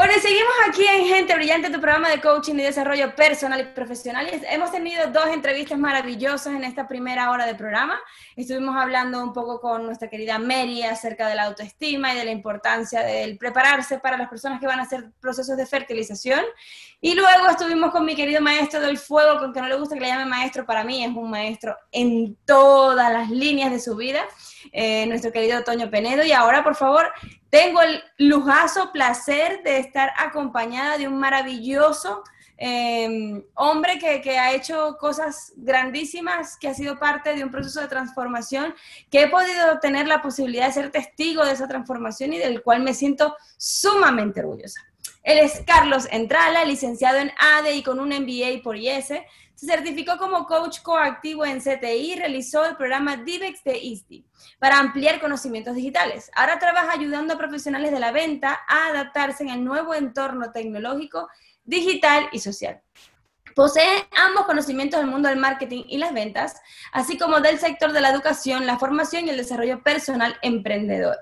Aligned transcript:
Bueno, 0.00 0.14
y 0.16 0.20
seguimos 0.20 0.54
aquí 0.66 0.82
en 0.86 1.04
Gente 1.08 1.34
Brillante, 1.34 1.68
tu 1.68 1.78
programa 1.78 2.08
de 2.08 2.22
coaching 2.22 2.54
y 2.54 2.62
desarrollo 2.62 3.14
personal 3.14 3.60
y 3.60 3.64
profesional. 3.64 4.26
hemos 4.48 4.72
tenido 4.72 5.08
dos 5.08 5.26
entrevistas 5.26 5.78
maravillosas 5.78 6.54
en 6.54 6.64
esta 6.64 6.88
primera 6.88 7.30
hora 7.30 7.44
de 7.44 7.54
programa. 7.54 8.00
Estuvimos 8.34 8.74
hablando 8.78 9.22
un 9.22 9.34
poco 9.34 9.60
con 9.60 9.84
nuestra 9.84 10.08
querida 10.08 10.38
Mary 10.38 10.84
acerca 10.84 11.28
de 11.28 11.34
la 11.34 11.42
autoestima 11.44 12.14
y 12.14 12.16
de 12.16 12.24
la 12.24 12.30
importancia 12.30 13.02
del 13.02 13.36
prepararse 13.36 13.98
para 13.98 14.16
las 14.16 14.30
personas 14.30 14.58
que 14.58 14.66
van 14.66 14.78
a 14.80 14.84
hacer 14.84 15.10
procesos 15.20 15.58
de 15.58 15.66
fertilización. 15.66 16.46
Y 17.02 17.14
luego 17.14 17.50
estuvimos 17.50 17.90
con 17.90 18.06
mi 18.06 18.16
querido 18.16 18.40
maestro 18.40 18.80
del 18.80 18.96
fuego, 18.96 19.38
con 19.38 19.52
que 19.52 19.60
no 19.60 19.68
le 19.68 19.76
gusta 19.76 19.96
que 19.96 20.00
le 20.00 20.06
llame 20.06 20.24
maestro, 20.24 20.64
para 20.64 20.82
mí 20.82 21.04
es 21.04 21.14
un 21.14 21.28
maestro 21.28 21.76
en 21.92 22.38
todas 22.46 23.12
las 23.12 23.28
líneas 23.28 23.70
de 23.70 23.78
su 23.78 23.96
vida, 23.96 24.22
eh, 24.72 25.06
nuestro 25.06 25.32
querido 25.32 25.62
Toño 25.64 25.90
Penedo. 25.90 26.24
Y 26.24 26.32
ahora, 26.32 26.62
por 26.62 26.74
favor, 26.74 27.12
tengo 27.50 27.82
el 27.82 28.02
lujazo 28.18 28.92
placer 28.92 29.62
de 29.62 29.78
estar 29.78 30.12
acompañada 30.16 30.98
de 30.98 31.08
un 31.08 31.18
maravilloso 31.18 32.22
em, 32.56 33.42
hombre 33.54 33.98
que, 33.98 34.38
ha 34.38 34.52
hecho 34.52 34.96
cosas 35.00 35.52
grandísimas, 35.56 36.56
que 36.56 36.68
ha 36.68 36.74
sido 36.74 36.98
parte 36.98 37.34
de 37.34 37.42
un 37.42 37.50
proceso 37.50 37.80
de 37.80 37.88
transformación, 37.88 38.74
que 39.10 39.22
he 39.22 39.28
podido 39.28 39.80
tener 39.80 40.06
la 40.06 40.22
posibilidad 40.22 40.66
de 40.66 40.72
ser 40.72 40.90
testigo 40.90 41.44
de 41.44 41.52
esa 41.52 41.66
transformación 41.66 42.32
y 42.34 42.38
del 42.38 42.62
cual 42.62 42.82
me 42.82 42.94
siento 42.94 43.36
sumamente 43.56 44.40
orgullosa. 44.40 44.80
Él 45.22 45.38
es 45.38 45.62
Carlos 45.66 46.08
Entrala, 46.10 46.64
licenciado 46.64 47.18
en 47.18 47.30
ADE 47.38 47.74
y 47.74 47.82
con 47.82 48.00
un 48.00 48.08
MBA 48.08 48.62
por 48.62 48.76
IES. 48.76 49.08
Se 49.54 49.66
certificó 49.66 50.16
como 50.16 50.46
coach 50.46 50.80
coactivo 50.80 51.44
en 51.44 51.60
CTI 51.60 52.12
y 52.12 52.16
realizó 52.16 52.64
el 52.64 52.76
programa 52.76 53.18
DIVEX 53.18 53.62
de 53.62 53.78
ISTI 53.78 54.24
para 54.58 54.78
ampliar 54.78 55.20
conocimientos 55.20 55.74
digitales. 55.74 56.30
Ahora 56.34 56.58
trabaja 56.58 56.92
ayudando 56.92 57.34
a 57.34 57.38
profesionales 57.38 57.92
de 57.92 58.00
la 58.00 58.12
venta 58.12 58.60
a 58.66 58.86
adaptarse 58.86 59.42
en 59.42 59.50
el 59.50 59.62
nuevo 59.62 59.92
entorno 59.92 60.50
tecnológico, 60.52 61.28
digital 61.64 62.28
y 62.32 62.38
social. 62.38 62.80
Posee 63.54 64.08
ambos 64.16 64.46
conocimientos 64.46 65.00
del 65.00 65.10
mundo 65.10 65.28
del 65.28 65.38
marketing 65.38 65.84
y 65.88 65.98
las 65.98 66.14
ventas, 66.14 66.60
así 66.92 67.18
como 67.18 67.40
del 67.40 67.58
sector 67.58 67.92
de 67.92 68.00
la 68.00 68.10
educación, 68.10 68.66
la 68.66 68.78
formación 68.78 69.26
y 69.26 69.30
el 69.30 69.36
desarrollo 69.36 69.82
personal 69.82 70.36
emprendedor. 70.40 71.18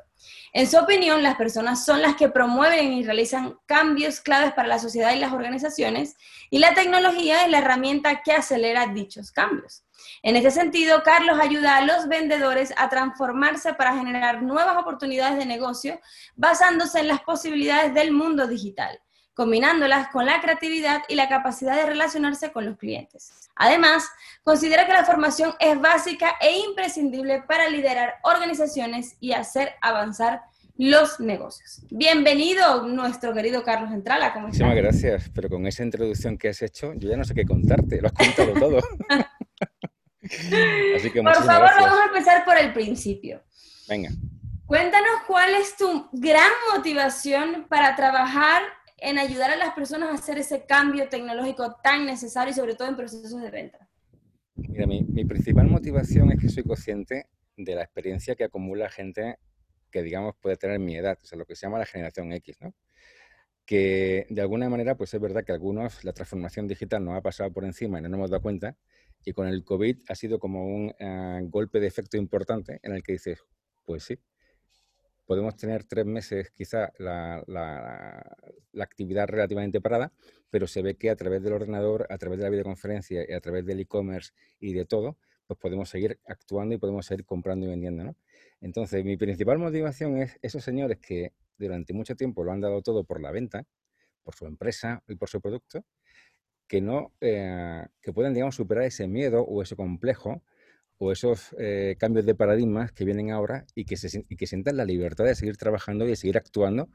En 0.53 0.67
su 0.67 0.79
opinión, 0.79 1.23
las 1.23 1.37
personas 1.37 1.85
son 1.85 2.03
las 2.03 2.17
que 2.17 2.29
promueven 2.29 2.93
y 2.93 3.05
realizan 3.05 3.59
cambios 3.67 4.21
claves 4.21 4.53
para 4.53 4.69
la 4.69 4.79
sociedad 4.79 5.15
y 5.15 5.19
las 5.19 5.33
organizaciones, 5.33 6.17
y 6.51 6.59
la 6.59 6.75
tecnología 6.75 7.45
es 7.45 7.51
la 7.51 7.59
herramienta 7.59 8.23
que 8.23 8.33
acelera 8.33 8.87
dichos 8.87 9.31
cambios. 9.31 9.85
En 10.23 10.37
este 10.37 10.51
sentido, 10.51 11.03
Carlos 11.03 11.39
ayuda 11.41 11.77
a 11.77 11.85
los 11.85 12.09
vendedores 12.09 12.73
a 12.77 12.89
transformarse 12.89 13.75
para 13.75 13.97
generar 13.97 14.43
nuevas 14.43 14.77
oportunidades 14.77 15.39
de 15.39 15.47
negocio 15.47 16.01
basándose 16.37 17.01
en 17.01 17.09
las 17.09 17.21
posibilidades 17.21 17.93
del 17.95 18.13
mundo 18.13 18.47
digital 18.47 19.01
combinándolas 19.39 20.09
con 20.09 20.27
la 20.27 20.41
creatividad 20.41 21.03
y 21.09 21.15
la 21.15 21.29
capacidad 21.29 21.77
de 21.77 21.87
relacionarse 21.87 22.51
con 22.51 22.67
los 22.67 22.77
clientes. 22.77 23.49
Además, 23.55 24.11
considera 24.43 24.85
que 24.85 24.93
la 24.93 25.05
formación 25.05 25.55
es 25.61 25.81
básica 25.81 26.35
e 26.41 26.59
imprescindible 26.59 27.43
para 27.43 27.69
liderar 27.69 28.17
organizaciones 28.25 29.17
y 29.21 29.35
hacer 29.35 29.75
avanzar 29.81 30.43
los 30.77 31.21
negocios. 31.21 31.83
Bienvenido, 31.89 32.85
nuestro 32.89 33.33
querido 33.33 33.63
Carlos 33.63 33.93
Entrala. 33.93 34.33
¿cómo 34.33 34.49
Muchísimas 34.49 34.75
gracias, 34.75 35.31
pero 35.33 35.49
con 35.49 35.65
esa 35.69 35.85
introducción 35.85 36.37
que 36.37 36.49
has 36.49 36.61
hecho, 36.61 36.93
yo 36.95 37.09
ya 37.09 37.17
no 37.17 37.23
sé 37.23 37.33
qué 37.33 37.45
contarte, 37.45 38.03
lo 38.03 38.09
has 38.09 38.15
contado 38.15 38.55
todo. 38.55 38.81
Así 40.97 41.13
que 41.13 41.23
por 41.23 41.33
favor, 41.33 41.71
vamos 41.79 42.01
a 42.01 42.07
empezar 42.07 42.45
por 42.45 42.59
el 42.59 42.73
principio. 42.73 43.41
Venga. 43.89 44.11
Cuéntanos 44.67 45.23
cuál 45.29 45.55
es 45.55 45.77
tu 45.77 46.09
gran 46.13 46.51
motivación 46.75 47.67
para 47.69 47.95
trabajar 47.95 48.63
en 49.01 49.19
ayudar 49.19 49.51
a 49.51 49.57
las 49.57 49.75
personas 49.75 50.11
a 50.11 50.15
hacer 50.15 50.39
ese 50.39 50.65
cambio 50.67 51.09
tecnológico 51.09 51.77
tan 51.83 52.07
necesario 52.07 52.53
y 52.53 52.55
sobre 52.55 52.75
todo 52.75 52.89
en 52.89 52.97
procesos 52.97 53.41
de 53.41 53.51
venta? 53.51 53.89
Mira, 54.57 54.87
mi, 54.87 55.25
principal 55.25 55.69
motivación 55.69 56.33
es 56.33 56.41
que 56.41 56.49
soy 56.49 56.65
consciente 56.65 57.27
de 57.57 57.75
la 57.77 57.83
experiencia 57.83 58.35
que 58.35 58.45
acumula 58.45 58.89
gente 58.89 59.39
que, 59.91 60.03
digamos, 60.03 60.35
puede 60.41 60.57
tener 60.57 60.81
mi 60.81 60.97
edad, 60.97 61.19
o 61.23 61.25
sea, 61.25 61.39
lo 61.39 61.47
que 61.47 61.55
se 61.55 61.67
llama 61.67 61.79
la 61.79 61.87
generación 61.87 62.33
X, 62.33 62.59
¿no? 62.61 62.75
Que 63.65 64.27
de 64.31 64.41
alguna 64.41 64.69
manera, 64.69 64.97
pues 64.97 65.15
es 65.15 65.21
verdad 65.21 65.45
que 65.45 65.53
algunos, 65.53 66.03
la 66.05 66.13
transformación 66.13 66.67
digital 66.67 67.05
nos 67.05 67.17
ha 67.17 67.23
pasado 67.23 67.53
por 67.53 67.65
encima 67.65 67.99
y 67.99 68.03
no 68.03 68.09
nos 68.09 68.19
hemos 68.19 68.31
dado 68.31 68.43
cuenta, 68.43 68.77
y 69.25 69.33
con 69.33 69.47
el 69.47 69.65
COVID 69.65 70.03
ha 70.09 70.15
sido 70.15 70.39
como 70.39 70.67
un 70.67 70.95
eh, 70.99 71.41
golpe 71.45 71.81
de 71.81 71.87
efecto 71.87 72.17
importante 72.17 72.81
en 72.83 72.95
el 72.95 73.03
que 73.03 73.13
dices, 73.13 73.45
pues 73.85 74.05
sí, 74.05 74.19
podemos 75.29 75.57
tener 75.57 75.85
tres 75.85 76.07
meses 76.07 76.51
quizá 76.53 76.91
la, 76.97 77.45
actividad 78.81 79.29
relativamente 79.29 79.79
parada, 79.79 80.11
pero 80.49 80.67
se 80.67 80.81
ve 80.81 80.97
que 80.97 81.11
a 81.11 81.17
través 81.17 81.43
del 81.43 81.53
ordenador, 81.53 82.07
a 82.09 82.17
través 82.17 82.39
de 82.39 82.45
la 82.45 82.51
videoconferencia 82.51 83.27
y 83.29 83.35
a 83.35 83.41
través 83.43 83.67
del 83.67 83.79
e-commerce 83.81 84.33
y 84.59 84.73
de 84.73 84.87
todo, 84.87 85.19
pues 85.47 85.61
podemos 85.61 85.91
seguir 85.91 86.19
actuando 86.25 86.75
y 86.75 86.79
podemos 86.79 87.05
seguir 87.05 87.27
comprando 87.27 87.67
y 87.67 87.69
vendiendo. 87.69 88.05
¿no? 88.05 88.17
Entonces, 88.63 89.05
mi 89.05 89.19
principal 89.19 89.59
motivación 89.59 90.17
es 90.17 90.39
esos 90.41 90.65
señores 90.65 90.97
que 90.99 91.35
durante 91.59 91.93
mucho 91.93 92.17
tiempo 92.17 92.43
lo 92.43 92.53
han 92.53 92.63
dado 92.63 92.81
todo 92.81 93.05
por 93.05 93.21
la 93.21 93.31
venta, 93.31 93.67
por 94.23 94.35
su 94.35 94.47
empresa 94.47 95.03
y 95.09 95.17
por 95.17 95.29
su 95.29 95.43
producto, 95.43 95.85
que 96.67 96.81
no, 96.81 97.13
eh, 97.21 97.85
que 98.01 98.15
puedan, 98.15 98.33
digamos, 98.33 98.55
superar 98.55 98.85
ese 98.85 99.07
miedo 99.07 99.43
o 99.43 99.61
ese 99.61 99.77
complejo 99.77 100.43
o 100.99 101.13
esos 101.13 101.55
eh, 101.59 101.97
cambios 101.99 102.27
de 102.27 102.35
paradigmas 102.35 102.93
que 102.93 103.05
vienen 103.05 103.31
ahora 103.31 103.65
y 103.75 103.85
que, 103.85 103.97
se, 103.97 104.25
y 104.29 104.37
que 104.37 104.47
sientan 104.47 104.77
la 104.77 104.85
libertad 104.85 105.25
de 105.25 105.35
seguir 105.35 105.57
trabajando 105.57 106.05
y 106.05 106.09
de 106.09 106.17
seguir 106.17 106.37
actuando 106.37 106.89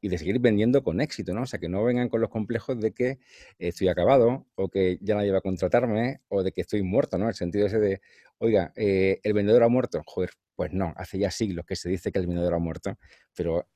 y 0.00 0.08
de 0.08 0.18
seguir 0.18 0.38
vendiendo 0.38 0.82
con 0.82 1.00
éxito, 1.00 1.32
¿no? 1.32 1.42
O 1.42 1.46
sea, 1.46 1.58
que 1.58 1.68
no 1.68 1.82
vengan 1.82 2.10
con 2.10 2.20
los 2.20 2.28
complejos 2.28 2.78
de 2.78 2.92
que 2.92 3.18
estoy 3.58 3.88
acabado 3.88 4.46
o 4.54 4.68
que 4.68 4.98
ya 5.00 5.14
nadie 5.14 5.30
va 5.30 5.38
a 5.38 5.40
contratarme 5.40 6.20
o 6.28 6.42
de 6.42 6.52
que 6.52 6.60
estoy 6.60 6.82
muerto, 6.82 7.16
¿no? 7.16 7.28
El 7.28 7.34
sentido 7.34 7.66
ese 7.66 7.78
de, 7.78 8.00
oiga, 8.38 8.72
eh, 8.76 9.20
¿el 9.22 9.32
vendedor 9.32 9.62
ha 9.62 9.68
muerto? 9.68 10.02
Joder, 10.04 10.30
pues 10.56 10.72
no, 10.72 10.92
hace 10.96 11.18
ya 11.18 11.30
siglos 11.30 11.64
que 11.64 11.76
se 11.76 11.88
dice 11.88 12.12
que 12.12 12.18
el 12.18 12.26
vendedor 12.26 12.54
ha 12.54 12.58
muerto, 12.58 12.98
pero 13.34 13.66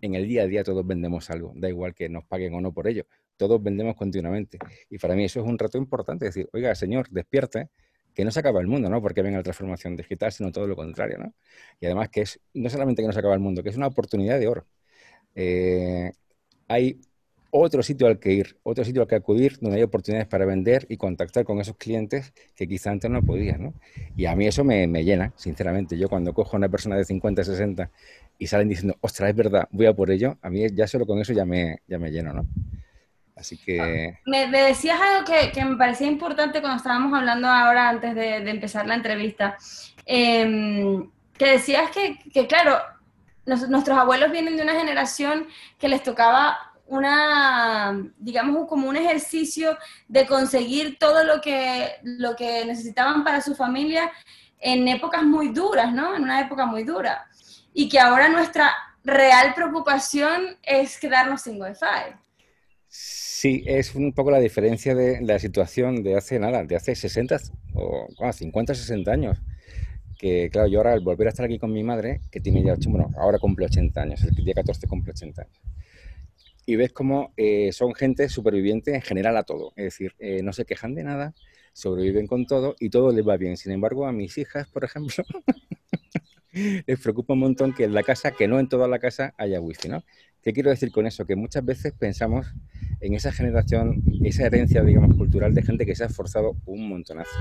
en 0.00 0.14
el 0.14 0.28
día 0.28 0.42
a 0.42 0.46
día 0.46 0.62
todos 0.62 0.86
vendemos 0.86 1.30
algo, 1.30 1.52
da 1.56 1.68
igual 1.68 1.94
que 1.94 2.08
nos 2.08 2.24
paguen 2.24 2.54
o 2.54 2.60
no 2.60 2.72
por 2.72 2.86
ello, 2.86 3.06
todos 3.36 3.62
vendemos 3.62 3.96
continuamente. 3.96 4.58
Y 4.88 4.98
para 4.98 5.14
mí 5.14 5.24
eso 5.24 5.40
es 5.40 5.46
un 5.46 5.58
reto 5.58 5.78
importante, 5.78 6.26
decir, 6.26 6.48
oiga, 6.52 6.74
señor, 6.76 7.08
despierte, 7.10 7.70
que 8.14 8.24
no 8.24 8.30
se 8.30 8.40
acaba 8.40 8.60
el 8.60 8.66
mundo, 8.66 8.88
¿no? 8.90 9.00
Porque 9.00 9.22
venga 9.22 9.38
la 9.38 9.42
transformación 9.42 9.96
digital, 9.96 10.32
sino 10.32 10.52
todo 10.52 10.66
lo 10.66 10.76
contrario, 10.76 11.18
¿no? 11.18 11.34
Y 11.80 11.86
además 11.86 12.08
que 12.10 12.22
es 12.22 12.40
no 12.54 12.68
solamente 12.70 13.02
que 13.02 13.06
no 13.06 13.12
se 13.12 13.18
acaba 13.18 13.34
el 13.34 13.40
mundo, 13.40 13.62
que 13.62 13.70
es 13.70 13.76
una 13.76 13.86
oportunidad 13.86 14.38
de 14.38 14.48
oro. 14.48 14.66
Eh, 15.34 16.12
hay 16.68 17.00
otro 17.50 17.82
sitio 17.82 18.06
al 18.06 18.18
que 18.18 18.32
ir, 18.32 18.56
otro 18.62 18.84
sitio 18.84 19.02
al 19.02 19.08
que 19.08 19.14
acudir, 19.14 19.58
donde 19.60 19.76
hay 19.76 19.82
oportunidades 19.82 20.26
para 20.26 20.46
vender 20.46 20.86
y 20.88 20.96
contactar 20.96 21.44
con 21.44 21.60
esos 21.60 21.76
clientes 21.76 22.32
que 22.56 22.66
quizá 22.66 22.90
antes 22.90 23.10
no 23.10 23.22
podías, 23.22 23.60
¿no? 23.60 23.74
Y 24.16 24.24
a 24.26 24.34
mí 24.34 24.46
eso 24.46 24.64
me, 24.64 24.86
me 24.86 25.04
llena, 25.04 25.32
sinceramente. 25.36 25.98
Yo 25.98 26.08
cuando 26.08 26.32
cojo 26.32 26.56
a 26.56 26.58
una 26.58 26.68
persona 26.70 26.96
de 26.96 27.04
50, 27.04 27.44
60 27.44 27.90
y 28.38 28.46
salen 28.46 28.68
diciendo, 28.68 28.96
ostras, 29.02 29.30
es 29.30 29.36
verdad, 29.36 29.68
voy 29.70 29.86
a 29.86 29.92
por 29.94 30.10
ello, 30.10 30.38
a 30.40 30.48
mí 30.50 30.66
ya 30.72 30.86
solo 30.86 31.06
con 31.06 31.18
eso 31.20 31.34
ya 31.34 31.44
me, 31.44 31.80
ya 31.86 31.98
me 31.98 32.10
lleno, 32.10 32.32
¿no? 32.32 32.46
Así 33.42 33.56
que... 33.58 33.80
Ah, 33.80 34.20
me, 34.24 34.46
decías 34.46 35.00
algo 35.00 35.24
que, 35.24 35.64
me 35.64 35.76
parecía 35.76 36.06
importante 36.06 36.60
cuando 36.60 36.76
estábamos 36.76 37.12
hablando 37.12 37.48
ahora 37.48 37.88
antes 37.88 38.14
de, 38.14 38.36
empezar 38.48 38.86
la 38.86 38.94
entrevista, 38.94 39.56
em, 40.06 41.10
que 41.36 41.46
decías 41.46 41.90
que, 41.90 42.46
claro, 42.46 42.78
nuestros 43.44 43.98
abuelos 43.98 44.30
vienen 44.30 44.56
de 44.56 44.62
una 44.62 44.74
generación 44.74 45.48
que 45.76 45.88
les 45.88 46.04
tocaba 46.04 46.56
una, 46.86 48.00
digamos, 48.18 48.68
como 48.68 48.88
un 48.88 48.96
ejercicio 48.96 49.76
de 50.06 50.24
conseguir 50.24 50.98
todo 51.00 51.24
lo 51.24 51.40
que, 51.40 51.96
lo 52.04 52.36
que 52.36 52.64
necesitaban 52.64 53.24
para 53.24 53.40
su 53.40 53.56
familia 53.56 54.12
en 54.60 54.86
épocas 54.86 55.24
muy 55.24 55.48
duras, 55.48 55.92
¿no? 55.92 56.14
En 56.14 56.22
una 56.22 56.40
época 56.40 56.64
muy 56.64 56.84
dura. 56.84 57.26
Y 57.74 57.88
que 57.88 57.98
ahora 57.98 58.28
nuestra 58.28 58.72
real 59.02 59.52
preocupación 59.54 60.56
es 60.62 60.96
quedarnos 61.00 61.42
sin 61.42 61.60
Wi-Fi. 61.60 62.21
Sí, 62.94 63.64
es 63.66 63.94
un 63.94 64.12
poco 64.12 64.30
la 64.30 64.38
diferencia 64.38 64.94
de 64.94 65.22
la 65.22 65.38
situación 65.38 66.02
de 66.02 66.14
hace 66.14 66.38
nada, 66.38 66.62
de 66.62 66.76
hace 66.76 66.94
60 66.94 67.38
o 67.72 68.06
50, 68.32 68.74
60 68.74 69.10
años. 69.10 69.38
Que 70.18 70.50
claro, 70.50 70.68
yo 70.68 70.78
ahora 70.78 70.92
al 70.92 71.00
volver 71.00 71.26
a 71.26 71.30
estar 71.30 71.46
aquí 71.46 71.58
con 71.58 71.72
mi 71.72 71.82
madre, 71.82 72.20
que 72.30 72.38
tiene 72.40 72.62
ya, 72.62 72.76
bueno, 72.86 73.10
ahora 73.16 73.38
cumple 73.38 73.64
80 73.64 74.02
años, 74.02 74.22
el 74.22 74.44
día 74.44 74.52
14 74.54 74.86
cumple 74.86 75.12
80 75.12 75.42
años. 75.42 75.60
Y 76.66 76.76
ves 76.76 76.92
cómo 76.92 77.32
eh, 77.38 77.72
son 77.72 77.94
gente 77.94 78.28
superviviente 78.28 78.94
en 78.94 79.00
general 79.00 79.38
a 79.38 79.44
todo. 79.44 79.72
Es 79.74 79.84
decir, 79.86 80.14
eh, 80.18 80.42
no 80.42 80.52
se 80.52 80.66
quejan 80.66 80.94
de 80.94 81.02
nada, 81.02 81.34
sobreviven 81.72 82.26
con 82.26 82.46
todo 82.46 82.76
y 82.78 82.90
todo 82.90 83.10
les 83.10 83.26
va 83.26 83.38
bien. 83.38 83.56
Sin 83.56 83.72
embargo, 83.72 84.06
a 84.06 84.12
mis 84.12 84.36
hijas, 84.36 84.68
por 84.68 84.84
ejemplo, 84.84 85.24
les 86.52 87.00
preocupa 87.00 87.32
un 87.32 87.40
montón 87.40 87.72
que 87.72 87.84
en 87.84 87.94
la 87.94 88.02
casa, 88.02 88.32
que 88.32 88.46
no 88.48 88.60
en 88.60 88.68
toda 88.68 88.86
la 88.86 88.98
casa 88.98 89.34
haya 89.38 89.62
wifi, 89.62 89.88
¿no? 89.88 90.04
¿Qué 90.42 90.52
quiero 90.52 90.70
decir 90.70 90.90
con 90.92 91.06
eso? 91.06 91.24
Que 91.24 91.36
muchas 91.36 91.64
veces 91.64 91.92
pensamos 91.98 92.46
en 93.02 93.14
esa 93.14 93.32
generación, 93.32 94.02
esa 94.24 94.46
herencia, 94.46 94.82
digamos, 94.82 95.16
cultural 95.16 95.52
de 95.54 95.62
gente 95.62 95.84
que 95.84 95.96
se 95.96 96.04
ha 96.04 96.06
esforzado 96.06 96.56
un 96.66 96.88
montonazo. 96.88 97.36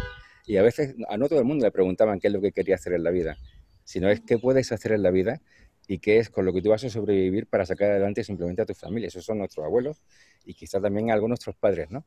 Y 0.48 0.58
a 0.58 0.64
veces 0.64 0.96
a 1.08 1.18
no 1.18 1.30
todo 1.30 1.40
el 1.40 1.46
mundo 1.46 1.66
le 1.66 1.72
preguntaban 1.72 2.20
qué 2.20 2.28
es 2.28 2.34
lo 2.34 2.42
que 2.42 2.52
quería 2.52 2.76
hacer 2.76 2.94
en 2.94 3.04
la 3.04 3.12
vida, 3.12 3.38
sino 3.84 4.10
es 4.10 4.22
qué 4.22 4.40
puedes 4.40 4.72
hacer 4.72 4.92
en 4.94 5.04
la 5.04 5.12
vida 5.12 5.40
y 5.88 6.00
qué 6.00 6.18
es 6.18 6.32
con 6.32 6.46
lo 6.46 6.54
que 6.54 6.64
tú 6.64 6.70
vas 6.70 6.84
a 6.84 6.90
sobrevivir 6.90 7.46
para 7.46 7.66
sacar 7.68 7.92
adelante 7.92 8.24
simplemente 8.24 8.64
a 8.64 8.66
tu 8.66 8.74
familia. 8.74 9.08
Esos 9.08 9.24
son 9.24 9.38
nuestros 9.38 9.64
abuelos 9.64 10.02
y 10.46 10.56
quizá 10.56 10.82
también 10.82 11.12
algo 11.12 11.28
nuestros 11.28 11.56
padres, 11.56 11.92
¿no? 11.92 12.06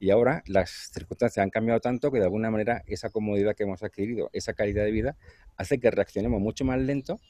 Y 0.00 0.10
ahora 0.10 0.42
las 0.46 0.90
circunstancias 0.92 1.44
han 1.44 1.50
cambiado 1.50 1.78
tanto 1.78 2.10
que 2.10 2.18
de 2.18 2.24
alguna 2.24 2.50
manera 2.50 2.82
esa 2.86 3.10
comodidad 3.10 3.54
que 3.54 3.62
hemos 3.62 3.84
adquirido, 3.84 4.30
esa 4.32 4.52
calidad 4.52 4.84
de 4.84 4.90
vida, 4.90 5.16
hace 5.56 5.78
que 5.78 5.92
reaccionemos 5.92 6.40
mucho 6.40 6.64
más 6.64 6.80
lento 6.80 7.20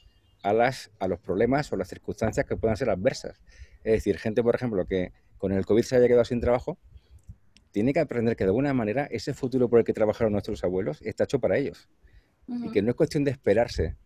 a, 0.41 0.53
las, 0.53 0.89
a 0.97 1.07
los 1.07 1.19
problemas 1.19 1.71
o 1.71 1.75
las 1.77 1.87
circunstancias 1.87 2.47
que 2.47 2.55
puedan 2.55 2.77
ser 2.77 2.89
adversas. 2.89 3.43
Es 3.83 3.91
decir, 3.91 4.17
gente, 4.17 4.41
por 4.41 4.55
ejemplo, 4.55 4.85
que 4.85 5.11
con 5.37 5.51
el 5.51 5.65
COVID 5.65 5.83
se 5.83 5.95
haya 5.95 6.07
quedado 6.07 6.25
sin 6.25 6.39
trabajo, 6.39 6.77
tiene 7.71 7.93
que 7.93 7.99
aprender 7.99 8.35
que 8.35 8.43
de 8.43 8.49
alguna 8.49 8.73
manera 8.73 9.05
ese 9.11 9.33
futuro 9.33 9.69
por 9.69 9.79
el 9.79 9.85
que 9.85 9.93
trabajaron 9.93 10.31
nuestros 10.33 10.63
abuelos 10.63 11.01
está 11.03 11.25
hecho 11.25 11.39
para 11.39 11.57
ellos. 11.57 11.89
Y 12.47 12.71
que 12.71 12.81
no 12.81 12.89
es 12.89 12.95
cuestión 12.95 13.23
de 13.25 13.31
esperarse 13.31 13.97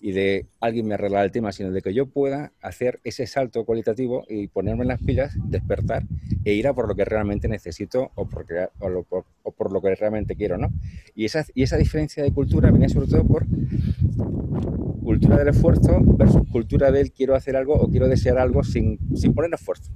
y 0.00 0.12
de 0.12 0.46
alguien 0.60 0.86
me 0.86 0.94
arreglar 0.94 1.24
el 1.24 1.30
tema, 1.30 1.52
sino 1.52 1.70
de 1.70 1.82
que 1.82 1.92
yo 1.92 2.06
pueda 2.06 2.52
hacer 2.62 3.00
ese 3.04 3.26
salto 3.26 3.64
cualitativo 3.64 4.24
y 4.28 4.48
ponerme 4.48 4.82
en 4.82 4.88
las 4.88 5.02
pilas, 5.02 5.34
despertar 5.44 6.04
e 6.44 6.54
ir 6.54 6.66
a 6.66 6.74
por 6.74 6.88
lo 6.88 6.94
que 6.94 7.04
realmente 7.04 7.48
necesito 7.48 8.10
o, 8.14 8.26
porque, 8.28 8.68
o, 8.78 9.52
por, 9.52 9.72
lo 9.72 9.82
que 9.82 9.94
realmente 9.94 10.36
quiero, 10.36 10.56
¿no? 10.56 10.70
Y 11.14 11.26
esa, 11.26 11.44
y 11.54 11.62
esa 11.62 11.76
diferencia 11.76 12.22
de 12.22 12.32
cultura 12.32 12.70
viene 12.70 12.88
sobre 12.88 13.08
todo 13.08 13.26
por 13.26 13.46
cultura 15.04 15.36
del 15.38 15.48
esfuerzo 15.48 15.98
versus 16.02 16.48
cultura 16.50 16.90
del 16.90 17.12
quiero 17.12 17.34
hacer 17.34 17.56
algo 17.56 17.74
o 17.74 17.90
quiero 17.90 18.08
desear 18.08 18.38
algo 18.38 18.64
sin, 18.64 18.98
sin 19.14 19.34
poner 19.34 19.52
esfuerzo. 19.52 19.92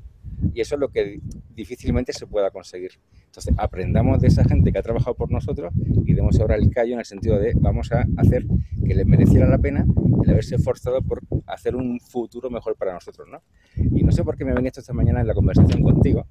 Y 0.52 0.60
eso 0.60 0.74
es 0.74 0.80
lo 0.80 0.88
que 0.88 1.20
difícilmente 1.54 2.12
se 2.12 2.26
pueda 2.26 2.50
conseguir. 2.50 2.92
Entonces, 3.26 3.54
aprendamos 3.56 4.20
de 4.20 4.28
esa 4.28 4.44
gente 4.44 4.72
que 4.72 4.78
ha 4.78 4.82
trabajado 4.82 5.14
por 5.14 5.30
nosotros 5.30 5.72
y 6.04 6.12
demos 6.12 6.38
ahora 6.40 6.56
el 6.56 6.70
callo 6.70 6.94
en 6.94 7.00
el 7.00 7.04
sentido 7.04 7.38
de 7.38 7.52
vamos 7.56 7.90
a 7.92 8.06
hacer 8.16 8.46
que 8.86 8.94
les 8.94 9.06
mereciera 9.06 9.46
la 9.46 9.58
pena 9.58 9.86
el 10.24 10.30
haberse 10.30 10.56
esforzado 10.56 11.02
por 11.02 11.20
hacer 11.46 11.76
un 11.76 12.00
futuro 12.00 12.50
mejor 12.50 12.76
para 12.76 12.92
nosotros, 12.94 13.28
¿no? 13.30 13.42
Y 13.76 14.02
no 14.02 14.12
sé 14.12 14.24
por 14.24 14.36
qué 14.36 14.44
me 14.44 14.54
ven 14.54 14.66
esto 14.66 14.80
esta 14.80 14.92
mañana 14.92 15.20
en 15.20 15.26
la 15.26 15.34
conversación 15.34 15.82
contigo, 15.82 16.26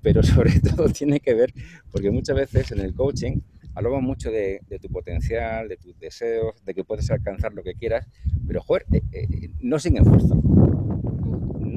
pero 0.00 0.22
sobre 0.22 0.60
todo 0.60 0.88
tiene 0.88 1.20
que 1.20 1.34
ver 1.34 1.52
porque 1.90 2.10
muchas 2.10 2.36
veces 2.36 2.72
en 2.72 2.80
el 2.80 2.94
coaching 2.94 3.40
hablamos 3.74 4.02
mucho 4.02 4.30
de, 4.30 4.60
tu 4.80 4.88
potencial, 4.88 5.68
de 5.68 5.76
tus 5.76 5.98
deseos, 5.98 6.64
de 6.64 6.74
que 6.74 6.84
puedes 6.84 7.10
alcanzar 7.10 7.52
lo 7.52 7.62
que 7.62 7.74
quieras, 7.74 8.06
pero 8.46 8.60
joder, 8.60 8.86
eh, 8.92 9.02
eh, 9.12 9.50
no 9.60 9.78
sin 9.78 9.96
esfuerzo 9.96 10.40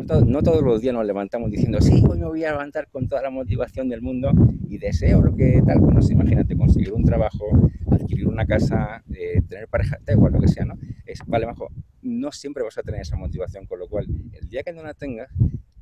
no, 0.06 0.44
todos 0.44 0.62
los 0.62 0.82
días 0.82 0.94
nos 0.94 1.06
levantamos 1.06 1.50
diciendo, 1.50 1.82
sí, 1.82 2.04
hoy 2.08 2.20
me 2.20 2.28
voy 2.28 2.44
a 2.44 2.52
levantar 2.52 2.88
con 2.90 3.08
toda 3.08 3.24
la 3.24 3.32
motivación 3.32 3.90
del 3.90 4.04
mundo 4.04 4.32
y 4.70 4.78
deseo 4.78 5.20
lo 5.20 5.36
que 5.36 5.64
tal. 5.66 5.80
Bueno, 5.80 6.00
imagínate, 6.08 6.56
conseguir 6.56 6.94
un 6.94 7.04
trabajo, 7.04 7.46
adquirir 7.90 8.28
una 8.28 8.46
casa, 8.46 9.04
eh, 9.12 9.42
tener 9.50 9.68
pareja, 9.68 9.98
da 10.06 10.14
igual 10.14 10.34
lo 10.34 10.40
que 10.40 10.48
sea, 10.48 10.66
¿no? 10.66 10.78
Es, 11.06 11.20
vale, 11.26 11.48
majo, 11.48 11.70
no 12.04 12.32
siempre 12.32 12.64
vas 12.64 12.78
a 12.78 12.84
tener 12.84 13.02
esa 13.02 13.18
motivación, 13.18 13.66
con 13.66 13.80
lo 13.80 13.88
cual, 13.88 14.06
el 14.32 14.48
día 14.48 14.62
que 14.62 14.74
no 14.74 14.84
la 14.84 14.94
tengas, 14.94 15.32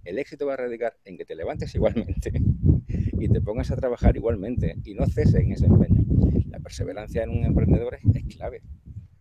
el 0.06 0.18
éxito 0.18 0.46
va 0.46 0.54
a 0.54 0.58
radicar 0.58 0.98
en 1.04 1.18
que 1.18 1.26
te 1.26 1.36
levantes 1.36 1.76
igualmente 1.76 2.32
y 2.88 3.28
te 3.28 3.42
pongas 3.42 3.72
a 3.72 3.76
trabajar 3.76 4.16
igualmente 4.16 4.78
y 4.86 4.94
no 4.94 5.06
ceses 5.06 5.36
en 5.36 5.52
ese 5.52 5.66
empeño. 5.66 6.02
La 6.50 6.60
perseverancia 6.60 7.24
en 7.24 7.30
un 7.30 7.44
emprendedor 7.44 7.98
es 8.14 8.36
clave. 8.36 8.62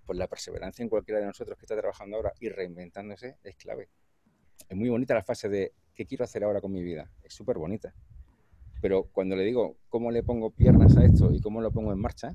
Pues 0.07 0.19
la 0.19 0.29
perseverancia 0.29 0.83
en 0.83 0.89
cualquiera 0.89 1.21
de 1.21 1.27
nosotros 1.27 1.59
que 1.59 1.65
está 1.65 1.77
trabajando 1.77 2.17
ahora 2.17 2.33
y 2.39 2.49
reinventándose 2.49 3.37
es 3.43 3.57
clave 3.57 3.89
es 4.73 4.79
muy 4.79 4.89
bonita 4.89 5.13
la 5.13 5.23
fase 5.23 5.51
de 5.51 5.75
qué 5.95 6.07
quiero 6.07 6.25
hacer 6.25 6.43
ahora 6.45 6.63
con 6.63 6.73
mi 6.73 6.83
vida. 6.83 7.11
Es 7.23 7.35
súper 7.35 7.59
bonita. 7.59 7.95
Pero 8.81 9.05
cuando 9.13 9.37
le 9.37 9.45
digo 9.45 9.77
cómo 9.91 10.11
le 10.11 10.23
pongo 10.23 10.51
piernas 10.51 10.97
a 10.97 11.05
esto 11.05 11.31
y 11.31 11.43
cómo 11.43 11.61
lo 11.61 11.71
pongo 11.71 11.93
en 11.93 11.99
marcha, 11.99 12.35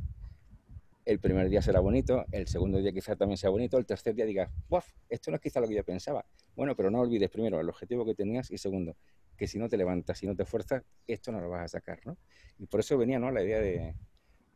el 1.04 1.19
primer 1.19 1.50
día 1.50 1.63
será 1.63 1.80
bonito, 1.80 2.25
el 2.31 2.48
segundo 2.48 2.78
día 2.78 2.92
quizás 2.92 3.18
también 3.18 3.38
sea 3.38 3.50
bonito, 3.50 3.80
el 3.80 3.88
tercer 3.88 4.13
día 4.13 4.25
digas, 4.25 4.51
¡Uf! 4.69 4.86
Esto 5.10 5.31
no 5.31 5.38
es 5.38 5.42
quizá 5.42 5.60
lo 5.60 5.68
que 5.68 5.74
yo 5.74 5.84
pensaba. 5.84 6.25
Bueno, 6.56 6.75
pero 6.75 6.92
no 6.92 7.00
olvides 7.00 7.31
primero 7.31 7.60
el 7.60 7.68
objetivo 7.69 8.06
que 8.06 8.13
tenías 8.13 8.51
y 8.51 8.60
segundo, 8.60 8.95
que 9.36 9.48
si 9.48 9.57
no 9.57 9.68
te 9.68 9.75
levantas, 9.75 10.19
si 10.19 10.28
no 10.28 10.36
te 10.36 10.45
fuerzas, 10.45 10.83
esto 11.07 11.31
no 11.31 11.42
lo 11.42 11.50
vas 11.50 11.63
a 11.63 11.80
sacar, 11.80 12.00
¿no? 12.06 12.18
Y 12.60 12.68
por 12.68 12.81
eso 12.81 13.00
venía, 13.00 13.18
¿no? 13.18 13.31
La 13.31 13.42
idea 13.42 13.60
de, 13.60 13.95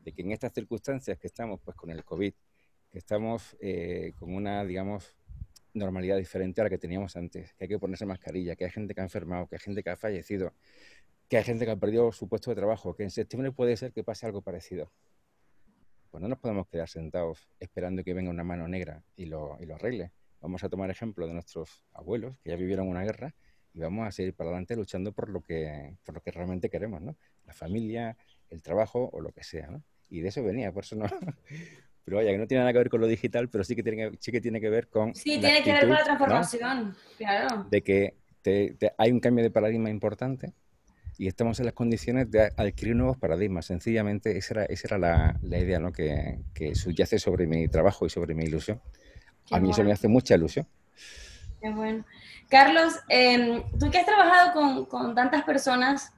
que 0.03 0.21
en 0.21 0.31
estas 0.31 0.53
circunstancias 0.53 1.17
que 1.17 1.25
estamos, 1.25 1.59
pues 1.65 1.75
con 1.75 1.89
el 1.89 2.05
COVID, 2.05 2.33
que 2.91 2.97
estamos 2.99 3.57
eh, 3.59 4.13
con 4.19 4.35
una, 4.35 4.63
digamos, 4.65 5.15
normalidad 5.73 6.17
diferente 6.17 6.61
a 6.61 6.65
la 6.65 6.69
que 6.69 6.77
teníamos 6.77 7.15
antes, 7.15 7.53
que 7.53 7.65
hay 7.65 7.67
que 7.67 7.79
ponerse 7.79 8.05
mascarilla, 8.05 8.55
que 8.55 8.65
hay 8.65 8.71
gente 8.71 8.93
que 8.93 9.01
ha 9.01 9.03
enfermado, 9.03 9.47
que 9.47 9.55
hay 9.55 9.59
gente 9.59 9.83
que 9.83 9.89
ha 9.89 9.97
fallecido, 9.97 10.53
que 11.29 11.37
hay 11.37 11.43
gente 11.43 11.65
que 11.65 11.71
ha 11.71 11.77
perdido 11.77 12.11
su 12.11 12.27
puesto 12.27 12.51
de 12.51 12.55
trabajo, 12.55 12.95
que 12.95 13.03
en 13.03 13.11
septiembre 13.11 13.51
puede 13.51 13.77
ser 13.77 13.93
que 13.93 14.03
pase 14.03 14.25
algo 14.25 14.41
parecido. 14.41 14.91
Pues 16.09 16.21
no 16.21 16.27
nos 16.27 16.39
podemos 16.39 16.67
quedar 16.67 16.89
sentados 16.89 17.49
esperando 17.59 18.03
que 18.03 18.13
venga 18.13 18.29
una 18.29 18.43
mano 18.43 18.67
negra 18.67 19.03
y 19.15 19.25
lo, 19.25 19.57
y 19.61 19.65
lo 19.65 19.75
arregle. 19.75 20.11
Vamos 20.41 20.63
a 20.63 20.69
tomar 20.69 20.89
ejemplo 20.89 21.27
de 21.27 21.33
nuestros 21.33 21.85
abuelos 21.93 22.35
que 22.43 22.49
ya 22.49 22.57
vivieron 22.57 22.89
una 22.89 23.03
guerra 23.03 23.33
y 23.73 23.79
vamos 23.79 24.07
a 24.07 24.11
seguir 24.11 24.33
para 24.33 24.49
adelante 24.49 24.75
luchando 24.75 25.13
por 25.13 25.29
lo 25.29 25.41
que, 25.41 25.95
por 26.03 26.15
lo 26.15 26.21
que 26.21 26.31
realmente 26.31 26.69
queremos, 26.69 27.01
¿no? 27.01 27.15
La 27.45 27.53
familia, 27.53 28.17
el 28.49 28.61
trabajo 28.61 29.09
o 29.13 29.21
lo 29.21 29.31
que 29.31 29.43
sea, 29.43 29.67
¿no? 29.67 29.83
Y 30.09 30.19
de 30.19 30.29
eso 30.29 30.43
venía, 30.43 30.73
por 30.73 30.83
eso 30.83 30.97
no, 30.97 31.05
pero 32.03 32.17
vaya, 32.17 32.31
que 32.31 32.37
no 32.37 32.47
tiene 32.47 32.61
nada 32.61 32.73
que 32.73 32.79
ver 32.79 32.89
con 32.89 33.01
lo 33.01 33.07
digital, 33.07 33.49
pero 33.49 33.63
sí 33.63 33.75
que 33.75 33.83
tiene 33.83 34.11
que, 34.11 34.17
sí 34.19 34.31
que, 34.31 34.41
tiene 34.41 34.59
que 34.59 34.69
ver 34.69 34.87
con... 34.87 35.13
Sí, 35.13 35.39
tiene 35.39 35.63
que 35.63 35.71
ver 35.71 35.81
con 35.81 35.91
la 35.91 36.03
transformación, 36.03 36.95
claro. 37.17 37.67
De 37.69 37.81
que 37.81 38.15
hay 38.97 39.11
un 39.11 39.19
cambio 39.19 39.43
de 39.43 39.51
paradigma 39.51 39.89
importante 39.89 40.53
y 41.17 41.27
estamos 41.27 41.59
en 41.59 41.65
las 41.65 41.75
condiciones 41.75 42.31
de 42.31 42.51
adquirir 42.57 42.95
nuevos 42.95 43.17
paradigmas. 43.17 43.67
Sencillamente, 43.67 44.37
esa 44.37 44.55
era, 44.55 44.65
esa 44.65 44.87
era 44.87 44.97
la, 44.97 45.39
la 45.43 45.59
idea 45.59 45.79
¿no? 45.79 45.91
que, 45.91 46.39
que, 46.53 46.73
subyace 46.73 47.19
sobre 47.19 47.45
mi 47.45 47.67
trabajo 47.67 48.07
y 48.07 48.09
sobre 48.09 48.33
mi 48.33 48.45
ilusión. 48.45 48.81
a 49.51 49.59
mí 49.59 49.69
eso 49.69 49.83
me 49.83 49.91
hace 49.91 50.07
mucha 50.07 50.33
ilusión. 50.33 50.67
Qué 51.61 51.69
bueno. 51.69 52.03
Carlos, 52.49 52.95
em, 53.07 53.61
tú 53.79 53.91
que 53.91 53.99
has 53.99 54.05
trabajado 54.05 54.53
con, 54.53 54.85
con 54.85 55.13
tantas 55.13 55.43
personas 55.43 56.11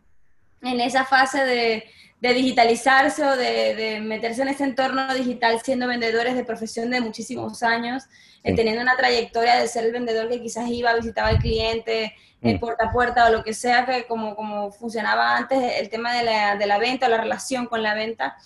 en 0.62 0.80
esa 0.80 1.04
fase 1.04 1.44
de 1.44 1.84
de 2.24 2.34
digitalizarse 2.34 3.22
o 3.22 3.36
de, 3.36 4.00
meterse 4.02 4.44
en 4.44 4.48
ese 4.48 4.64
entorno 4.64 5.14
digital 5.14 5.60
siendo 5.62 5.88
vendedores 5.88 6.36
de 6.36 6.46
profesión 6.46 6.90
de 6.90 7.02
muchísimos 7.02 7.62
años, 7.64 8.06
eh, 8.44 8.56
teniendo 8.56 8.82
una 8.82 8.96
trayectoria 8.96 9.60
de 9.60 9.68
ser 9.68 9.84
el 9.84 9.92
vendedor 9.92 10.30
que 10.30 10.42
quizás 10.42 10.70
iba, 10.70 10.94
visitaba 10.94 11.28
al 11.28 11.40
cliente, 11.40 12.16
mm. 12.40 12.60
puerta 12.60 12.86
a 12.86 12.92
puerta 12.94 13.28
o 13.28 13.30
lo 13.30 13.44
que 13.44 13.54
sea, 13.54 13.86
que 13.86 14.08
como, 14.08 14.38
como 14.38 14.72
funcionaba 14.72 15.36
antes 15.36 15.60
el 15.82 15.90
tema 15.90 16.14
de 16.14 16.24
la, 16.24 16.56
de 16.56 16.66
la 16.66 16.78
venta 16.78 17.08
o 17.08 17.10
la 17.10 17.18
relación 17.18 17.66
con 17.66 17.84
la 17.84 17.94
venta. 17.94 18.38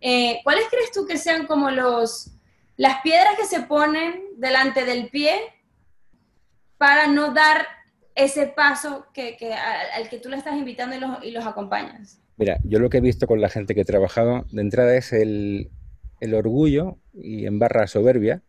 Eh, 0.00 0.40
¿Cuáles 0.42 0.64
crees 0.70 0.90
tú 0.92 1.06
que 1.06 1.18
sean 1.18 1.46
como 1.46 1.70
los, 1.70 2.30
las 2.78 3.02
piedras 3.02 3.36
que 3.36 3.44
se 3.44 3.60
ponen 3.60 4.18
delante 4.38 4.86
del 4.86 5.10
pie 5.10 5.38
para 6.78 7.06
no 7.06 7.34
dar 7.34 7.66
ese 8.16 8.46
paso 8.46 9.06
que, 9.12 9.36
al, 9.94 10.08
que 10.08 10.18
tú 10.18 10.28
le 10.28 10.36
estás 10.36 10.56
invitando 10.56 10.96
y 10.96 11.00
los, 11.00 11.24
y 11.24 11.36
acompañas? 11.48 12.18
Mira, 12.38 12.58
yo 12.64 12.78
lo 12.78 12.90
que 12.90 12.98
he 12.98 13.02
visto 13.02 13.26
con 13.26 13.40
la 13.40 13.50
gente 13.50 13.74
que 13.74 13.82
he 13.82 13.84
trabajado 13.84 14.46
de 14.50 14.62
entrada 14.62 14.96
es 14.96 15.12
el, 15.12 15.70
orgullo 16.34 16.98
y 17.14 17.46
en 17.46 17.58
barra 17.58 17.86
soberbia 17.86 18.42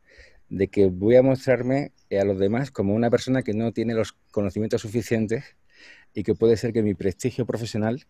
de 0.49 0.69
que 0.69 0.87
voy 0.87 1.17
a 1.17 1.21
mostrarme 1.21 1.91
a 2.09 2.23
los 2.23 2.39
demás 2.39 2.71
como 2.71 2.95
una 2.95 3.09
persona 3.09 3.43
que 3.43 3.53
no 3.53 3.73
tiene 3.73 3.93
los 3.93 4.13
conocimientos 4.31 4.81
suficientes 4.81 5.57
y 6.13 6.23
que 6.23 6.33
puede 6.33 6.55
ser 6.55 6.71
que 6.71 6.81
mi 6.81 6.95
prestigio 6.95 7.45
profesional 7.45 8.05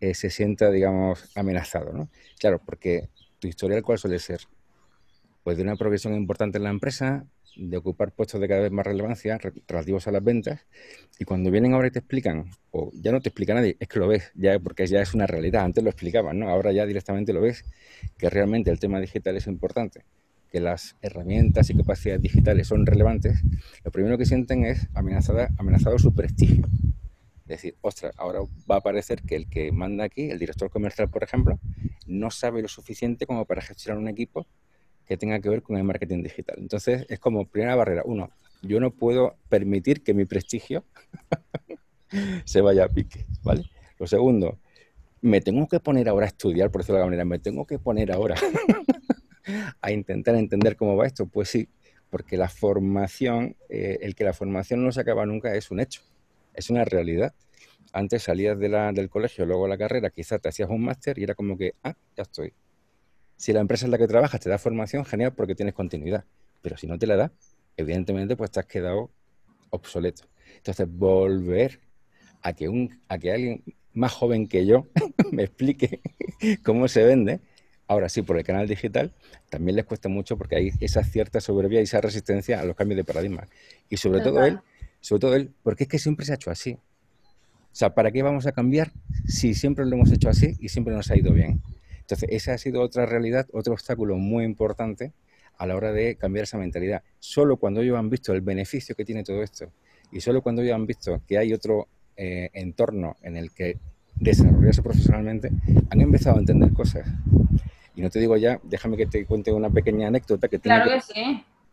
eh, 0.00 0.14
se 0.14 0.30
sienta, 0.30 0.70
digamos, 0.70 1.30
amenazado, 1.34 1.92
¿no? 1.92 2.10
Claro, 2.38 2.60
porque 2.64 3.08
tu 3.38 3.48
historial, 3.48 3.82
¿cuál 3.82 3.98
suele 3.98 4.18
ser? 4.18 4.40
Pues 5.42 5.56
de 5.56 5.62
una 5.62 5.76
progresión 5.76 6.14
importante 6.14 6.58
en 6.58 6.64
la 6.64 6.70
empresa, 6.70 7.26
de 7.56 7.76
ocupar 7.76 8.12
puestos 8.12 8.40
de 8.40 8.48
cada 8.48 8.62
vez 8.62 8.72
más 8.72 8.86
relevancia 8.86 9.38
relativos 9.66 10.06
a 10.06 10.12
las 10.12 10.22
ventas 10.22 10.66
y 11.18 11.24
cuando 11.24 11.50
vienen 11.50 11.74
ahora 11.74 11.88
y 11.88 11.90
te 11.90 11.98
explican, 11.98 12.50
o 12.70 12.90
ya 12.94 13.12
no 13.12 13.20
te 13.20 13.28
explica 13.30 13.54
nadie, 13.54 13.76
es 13.80 13.88
que 13.88 13.98
lo 13.98 14.08
ves, 14.08 14.30
ya 14.34 14.58
porque 14.58 14.86
ya 14.86 15.00
es 15.00 15.14
una 15.14 15.26
realidad, 15.26 15.64
antes 15.64 15.82
lo 15.82 15.90
explicaban, 15.90 16.38
¿no? 16.38 16.48
Ahora 16.48 16.72
ya 16.72 16.86
directamente 16.86 17.32
lo 17.32 17.40
ves, 17.40 17.64
que 18.16 18.30
realmente 18.30 18.70
el 18.70 18.78
tema 18.78 19.00
digital 19.00 19.36
es 19.36 19.46
importante, 19.46 20.04
que 20.50 20.60
las 20.60 20.96
herramientas 21.02 21.70
y 21.70 21.76
capacidades 21.76 22.22
digitales 22.22 22.68
son 22.68 22.86
relevantes, 22.86 23.42
lo 23.84 23.90
primero 23.90 24.16
que 24.16 24.26
sienten 24.26 24.64
es 24.64 24.88
amenazada, 24.94 25.50
amenazado 25.58 25.98
su 25.98 26.14
prestigio. 26.14 26.66
Es 27.42 27.62
decir, 27.62 27.76
ostras, 27.80 28.14
ahora 28.18 28.40
va 28.70 28.76
a 28.76 28.80
parecer 28.82 29.22
que 29.22 29.34
el 29.34 29.48
que 29.48 29.72
manda 29.72 30.04
aquí, 30.04 30.30
el 30.30 30.38
director 30.38 30.68
comercial, 30.68 31.08
por 31.08 31.24
ejemplo, 31.24 31.58
no 32.06 32.30
sabe 32.30 32.60
lo 32.60 32.68
suficiente 32.68 33.24
como 33.26 33.46
para 33.46 33.62
gestionar 33.62 33.98
un 33.98 34.08
equipo 34.08 34.46
que 35.08 35.16
tenga 35.16 35.40
que 35.40 35.48
ver 35.48 35.62
con 35.62 35.76
el 35.76 35.84
marketing 35.84 36.22
digital. 36.22 36.56
Entonces, 36.58 37.06
es 37.08 37.18
como 37.18 37.46
primera 37.46 37.74
barrera. 37.74 38.02
Uno, 38.04 38.30
yo 38.60 38.78
no 38.78 38.90
puedo 38.90 39.36
permitir 39.48 40.02
que 40.02 40.12
mi 40.12 40.26
prestigio 40.26 40.84
se 42.44 42.60
vaya 42.60 42.84
a 42.84 42.88
pique, 42.88 43.24
¿vale? 43.42 43.64
Lo 43.98 44.06
segundo, 44.06 44.58
me 45.22 45.40
tengo 45.40 45.66
que 45.66 45.80
poner 45.80 46.08
ahora 46.08 46.26
a 46.26 46.28
estudiar, 46.28 46.70
por 46.70 46.82
decirlo 46.82 46.98
de 46.98 47.04
alguna 47.04 47.16
manera, 47.16 47.24
me 47.24 47.38
tengo 47.38 47.66
que 47.66 47.78
poner 47.78 48.12
ahora 48.12 48.36
a 49.80 49.90
intentar 49.90 50.34
entender 50.34 50.76
cómo 50.76 50.94
va 50.94 51.06
esto. 51.06 51.26
Pues 51.26 51.48
sí, 51.48 51.68
porque 52.10 52.36
la 52.36 52.50
formación, 52.50 53.56
eh, 53.70 53.98
el 54.02 54.14
que 54.14 54.24
la 54.24 54.34
formación 54.34 54.84
no 54.84 54.92
se 54.92 55.00
acaba 55.00 55.24
nunca 55.24 55.54
es 55.54 55.70
un 55.70 55.80
hecho, 55.80 56.02
es 56.52 56.68
una 56.68 56.84
realidad. 56.84 57.34
Antes 57.94 58.24
salías 58.24 58.58
del 58.58 59.08
colegio, 59.08 59.46
luego 59.46 59.66
la 59.66 59.78
carrera, 59.78 60.10
quizás 60.10 60.38
te 60.42 60.50
hacías 60.50 60.68
un 60.68 60.84
máster 60.84 61.18
y 61.18 61.22
era 61.22 61.34
como 61.34 61.56
que, 61.56 61.72
ah, 61.82 61.94
ya 62.14 62.24
estoy, 62.24 62.52
si 63.38 63.52
la 63.52 63.60
empresa 63.60 63.86
en 63.86 63.92
la 63.92 63.98
que 63.98 64.08
trabajas 64.08 64.40
te 64.40 64.50
da 64.50 64.58
formación, 64.58 65.04
genial 65.04 65.32
porque 65.32 65.54
tienes 65.54 65.74
continuidad. 65.74 66.24
Pero 66.60 66.76
si 66.76 66.86
no 66.86 66.98
te 66.98 67.06
la 67.06 67.16
da, 67.16 67.32
evidentemente 67.76 68.36
pues 68.36 68.50
te 68.50 68.60
has 68.60 68.66
quedado 68.66 69.10
obsoleto. 69.70 70.24
Entonces, 70.56 70.86
volver 70.90 71.80
a 72.42 72.52
que, 72.52 72.68
un, 72.68 73.00
a 73.08 73.16
que 73.16 73.32
alguien 73.32 73.62
más 73.94 74.12
joven 74.12 74.48
que 74.48 74.66
yo 74.66 74.88
me 75.32 75.44
explique 75.44 76.00
cómo 76.64 76.88
se 76.88 77.04
vende, 77.04 77.40
ahora 77.86 78.08
sí, 78.08 78.22
por 78.22 78.36
el 78.36 78.44
canal 78.44 78.66
digital, 78.66 79.14
también 79.50 79.76
les 79.76 79.84
cuesta 79.84 80.08
mucho 80.08 80.36
porque 80.36 80.56
hay 80.56 80.72
esa 80.80 81.04
cierta 81.04 81.40
soberbia 81.40 81.78
y 81.80 81.84
esa 81.84 82.00
resistencia 82.00 82.60
a 82.60 82.64
los 82.64 82.74
cambios 82.74 82.96
de 82.96 83.04
paradigma. 83.04 83.46
Y 83.88 83.98
sobre 83.98 84.20
todo 84.20 84.44
él, 84.44 84.58
sobre 85.00 85.20
todo 85.20 85.34
él, 85.36 85.52
porque 85.62 85.84
es 85.84 85.88
que 85.88 86.00
siempre 86.00 86.26
se 86.26 86.32
ha 86.32 86.34
hecho 86.34 86.50
así. 86.50 86.72
O 86.72 87.76
sea, 87.78 87.94
¿para 87.94 88.10
qué 88.10 88.24
vamos 88.24 88.46
a 88.46 88.52
cambiar 88.52 88.90
si 89.28 89.54
siempre 89.54 89.86
lo 89.86 89.94
hemos 89.94 90.10
hecho 90.10 90.28
así 90.28 90.56
y 90.58 90.70
siempre 90.70 90.92
nos 90.92 91.08
ha 91.12 91.16
ido 91.16 91.32
bien? 91.32 91.62
Entonces, 92.08 92.30
esa 92.32 92.54
ha 92.54 92.58
sido 92.58 92.80
otra 92.80 93.04
realidad, 93.04 93.46
otro 93.52 93.74
obstáculo 93.74 94.16
muy 94.16 94.42
importante 94.44 95.12
a 95.58 95.66
la 95.66 95.76
hora 95.76 95.92
de 95.92 96.14
cambiar 96.14 96.44
esa 96.44 96.56
mentalidad. 96.56 97.02
Solo 97.18 97.58
cuando 97.58 97.82
ellos 97.82 97.98
han 97.98 98.08
visto 98.08 98.32
el 98.32 98.40
beneficio 98.40 98.94
que 98.94 99.04
tiene 99.04 99.24
todo 99.24 99.42
esto 99.42 99.70
y 100.10 100.22
solo 100.22 100.40
cuando 100.40 100.62
ellos 100.62 100.74
han 100.74 100.86
visto 100.86 101.20
que 101.28 101.36
hay 101.36 101.52
otro 101.52 101.86
eh, 102.16 102.48
entorno 102.54 103.16
en 103.20 103.36
el 103.36 103.52
que 103.52 103.76
desarrollarse 104.14 104.80
profesionalmente, 104.82 105.50
han 105.90 106.00
empezado 106.00 106.36
a 106.36 106.38
entender 106.38 106.72
cosas. 106.72 107.06
Y 107.94 108.00
no 108.00 108.08
te 108.08 108.20
digo 108.20 108.38
ya, 108.38 108.58
déjame 108.62 108.96
que 108.96 109.04
te 109.04 109.26
cuente 109.26 109.52
una 109.52 109.68
pequeña 109.68 110.08
anécdota 110.08 110.48
que 110.48 110.58
tiene, 110.58 110.82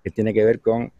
que, 0.03 0.11
tiene 0.11 0.33
que 0.33 0.43
ver 0.43 0.59
con, 0.59 0.91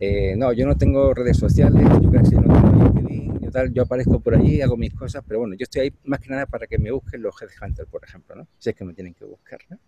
eh, 0.00 0.34
no, 0.36 0.52
yo 0.52 0.66
no 0.66 0.76
tengo 0.76 1.14
redes 1.14 1.38
sociales, 1.38 1.82
yo 2.02 2.12
casi 2.12 2.34
no 2.34 2.42
tengo 2.42 2.92
LinkedIn, 2.92 3.31
tal, 3.52 3.72
yo 3.72 3.82
aparezco 3.82 4.18
por 4.20 4.34
allí, 4.34 4.60
hago 4.60 4.76
mis 4.76 4.92
cosas, 4.94 5.22
pero 5.26 5.40
bueno, 5.40 5.54
yo 5.54 5.64
estoy 5.64 5.82
ahí 5.82 5.94
más 6.04 6.18
que 6.20 6.30
nada 6.30 6.46
para 6.46 6.66
que 6.66 6.78
me 6.78 6.90
busquen 6.90 7.22
los 7.22 7.34
headhunters, 7.40 7.88
por 7.88 8.04
ejemplo, 8.04 8.34
¿no? 8.34 8.48
Si 8.58 8.70
es 8.70 8.76
que 8.76 8.84
me 8.84 8.94
tienen 8.94 9.14
que 9.14 9.24
buscar, 9.24 9.60
¿no? 9.68 9.78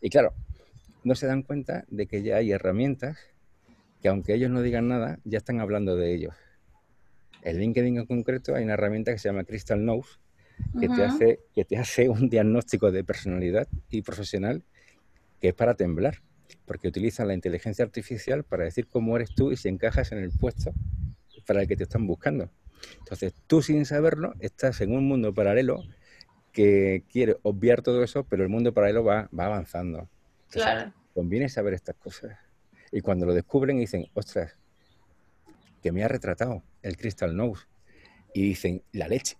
Y 0.00 0.10
claro, 0.10 0.34
no 1.04 1.14
se 1.14 1.26
dan 1.26 1.42
cuenta 1.42 1.84
de 1.88 2.06
que 2.06 2.22
ya 2.22 2.36
hay 2.36 2.50
herramientas 2.50 3.18
que 4.02 4.08
aunque 4.08 4.34
ellos 4.34 4.50
no 4.50 4.60
digan 4.60 4.88
nada, 4.88 5.18
ya 5.24 5.38
están 5.38 5.60
hablando 5.60 5.96
de 5.96 6.14
ellos. 6.14 6.34
En 7.42 7.58
LinkedIn 7.58 7.98
en 7.98 8.06
concreto 8.06 8.54
hay 8.54 8.64
una 8.64 8.74
herramienta 8.74 9.12
que 9.12 9.18
se 9.18 9.28
llama 9.28 9.44
Crystal 9.44 9.82
Nose, 9.82 10.18
que, 10.80 10.88
te 10.88 11.04
hace, 11.04 11.40
que 11.54 11.64
te 11.64 11.76
hace 11.76 12.08
un 12.08 12.28
diagnóstico 12.28 12.90
de 12.90 13.04
personalidad 13.04 13.68
y 13.90 14.02
profesional 14.02 14.64
que 15.40 15.48
es 15.48 15.54
para 15.54 15.74
temblar, 15.74 16.22
porque 16.64 16.88
utiliza 16.88 17.24
la 17.24 17.34
inteligencia 17.34 17.84
artificial 17.84 18.44
para 18.44 18.64
decir 18.64 18.86
cómo 18.86 19.16
eres 19.16 19.34
tú 19.34 19.52
y 19.52 19.56
si 19.56 19.68
encajas 19.68 20.12
en 20.12 20.18
el 20.18 20.30
puesto 20.30 20.72
para 21.46 21.62
el 21.62 21.68
que 21.68 21.76
te 21.76 21.82
están 21.82 22.06
buscando. 22.06 22.50
Entonces, 22.98 23.34
tú 23.46 23.62
sin 23.62 23.84
saberlo 23.84 24.34
estás 24.40 24.80
en 24.80 24.92
un 24.92 25.06
mundo 25.06 25.34
paralelo 25.34 25.82
que 26.52 27.02
quiere 27.10 27.36
obviar 27.42 27.82
todo 27.82 28.02
eso, 28.02 28.24
pero 28.24 28.42
el 28.42 28.48
mundo 28.48 28.72
paralelo 28.72 29.04
va, 29.04 29.28
va 29.38 29.46
avanzando. 29.46 30.08
claro. 30.50 30.92
Conviene 31.12 31.48
saber 31.48 31.74
estas 31.74 31.94
cosas. 31.94 32.36
Y 32.90 33.00
cuando 33.00 33.24
lo 33.24 33.34
descubren 33.34 33.78
dicen, 33.78 34.06
ostras, 34.14 34.56
que 35.82 35.92
me 35.92 36.02
ha 36.02 36.08
retratado 36.08 36.62
el 36.82 36.96
Crystal 36.96 37.36
Nose. 37.36 37.64
Y 38.32 38.42
dicen, 38.42 38.82
la 38.92 39.06
leche. 39.06 39.36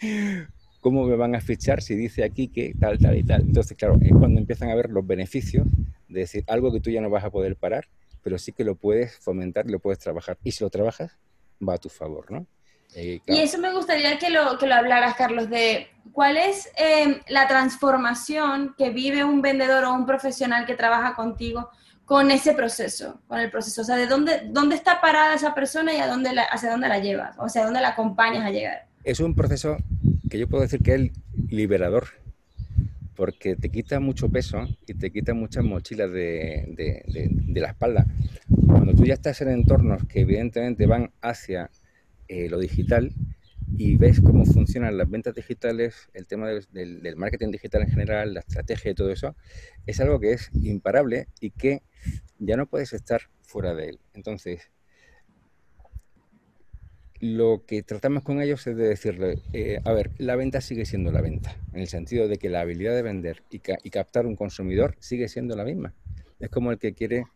¿Cómo 0.80 1.04
me 1.04 1.16
van 1.16 1.34
a 1.34 1.40
fichar 1.40 1.82
si 1.82 1.94
dice 1.94 2.24
aquí 2.24 2.48
que 2.48 2.74
tal, 2.78 2.98
tal 2.98 3.16
y 3.18 3.22
tal? 3.22 3.42
Entonces, 3.42 3.76
claro, 3.76 3.98
es 4.00 4.12
cuando 4.12 4.40
empiezan 4.40 4.70
a 4.70 4.74
ver 4.74 4.88
los 4.88 5.06
beneficios 5.06 5.66
de 6.08 6.20
decir 6.20 6.44
algo 6.46 6.72
que 6.72 6.80
tú 6.80 6.90
ya 6.90 7.00
no 7.00 7.10
vas 7.10 7.24
a 7.24 7.30
poder 7.30 7.56
parar, 7.56 7.88
pero 8.22 8.38
sí 8.38 8.52
que 8.52 8.64
lo 8.64 8.76
puedes 8.76 9.18
fomentar, 9.18 9.68
lo 9.70 9.80
puedes 9.80 9.98
trabajar. 9.98 10.38
Y 10.44 10.52
si 10.52 10.64
lo 10.64 10.70
trabajas, 10.70 11.18
va 11.66 11.74
a 11.74 11.78
tu 11.78 11.88
favor, 11.88 12.30
¿no? 12.30 12.46
Eh, 12.94 13.20
y 13.26 13.38
eso 13.38 13.58
me 13.58 13.72
gustaría 13.72 14.18
que 14.18 14.30
lo, 14.30 14.58
que 14.58 14.66
lo 14.66 14.74
hablaras, 14.74 15.14
Carlos, 15.14 15.48
de 15.48 15.88
cuál 16.12 16.36
es 16.36 16.68
eh, 16.76 17.20
la 17.28 17.46
transformación 17.46 18.74
que 18.76 18.90
vive 18.90 19.22
un 19.22 19.42
vendedor 19.42 19.84
o 19.84 19.94
un 19.94 20.06
profesional 20.06 20.66
que 20.66 20.74
trabaja 20.74 21.14
contigo 21.14 21.70
con 22.04 22.32
ese 22.32 22.52
proceso, 22.54 23.20
con 23.28 23.38
el 23.38 23.50
proceso. 23.50 23.82
O 23.82 23.84
sea, 23.84 23.96
de 23.96 24.08
dónde, 24.08 24.42
dónde 24.46 24.74
está 24.74 25.00
parada 25.00 25.34
esa 25.34 25.54
persona 25.54 25.94
y 25.94 25.98
a 25.98 26.08
dónde 26.08 26.30
hacia 26.50 26.70
dónde 26.70 26.88
la 26.88 26.98
llevas, 26.98 27.36
o 27.38 27.48
sea, 27.48 27.64
dónde 27.64 27.80
la 27.80 27.90
acompañas 27.90 28.44
a 28.44 28.50
llegar. 28.50 28.86
Es 29.04 29.20
un 29.20 29.34
proceso 29.34 29.76
que 30.28 30.38
yo 30.38 30.48
puedo 30.48 30.62
decir 30.62 30.82
que 30.82 30.94
es 30.94 31.10
liberador, 31.48 32.08
porque 33.20 33.54
te 33.54 33.68
quita 33.68 34.00
mucho 34.00 34.30
peso 34.30 34.66
y 34.86 34.94
te 34.94 35.10
quita 35.12 35.34
muchas 35.34 35.62
mochilas 35.62 36.10
de, 36.10 36.64
de, 36.74 37.60
la 37.60 37.68
espalda. 37.68 38.06
Cuando 38.66 38.94
tú 38.94 39.04
ya 39.04 39.12
estás 39.12 39.42
en 39.42 39.50
entornos 39.50 40.06
que 40.06 40.20
evidentemente 40.20 40.86
van 40.86 41.12
hacia 41.20 41.70
eh, 42.28 42.48
lo 42.48 42.58
digital 42.58 43.12
y 43.76 43.96
ves 43.96 44.22
cómo 44.22 44.46
funcionan 44.46 44.96
las 44.96 45.10
ventas 45.10 45.34
digitales, 45.34 46.08
el 46.14 46.26
tema 46.26 46.48
del, 46.48 47.02
del, 47.02 47.16
marketing 47.16 47.50
digital 47.50 47.82
en 47.82 47.90
general, 47.90 48.32
la 48.32 48.40
estrategia 48.40 48.92
y 48.92 48.94
todo 48.94 49.12
eso, 49.12 49.36
es 49.84 50.00
algo 50.00 50.18
que 50.18 50.32
es 50.32 50.48
imparable 50.54 51.28
y 51.40 51.50
que 51.50 51.82
ya 52.38 52.56
no 52.56 52.64
puedes 52.64 52.94
estar 52.94 53.20
fuera 53.42 53.74
de 53.74 53.90
él. 53.90 53.98
Entonces, 54.14 54.70
lo 57.20 57.64
que 57.66 57.82
tratamos 57.82 58.22
con 58.22 58.40
ellos 58.40 58.66
es 58.66 58.76
de 58.76 58.88
decirle, 58.88 59.38
eh, 59.52 59.80
a 59.84 59.92
ver, 59.92 60.10
la 60.18 60.36
venta 60.36 60.60
sigue 60.60 60.86
siendo 60.86 61.12
la 61.12 61.20
venta, 61.20 61.54
en 61.72 61.80
el 61.80 61.88
sentido 61.88 62.28
de 62.28 62.38
que 62.38 62.48
la 62.48 62.60
habilidad 62.60 62.94
de 62.94 63.02
vender 63.02 63.42
y, 63.50 63.60
captar 63.60 64.26
un 64.26 64.36
consumidor 64.36 64.96
sigue 65.00 65.28
siendo 65.28 65.54
la 65.54 65.64
misma. 65.64 65.94
Es 66.38 66.48
como 66.48 66.72
el 66.72 66.78
que 66.78 66.94
quiere, 66.94 67.26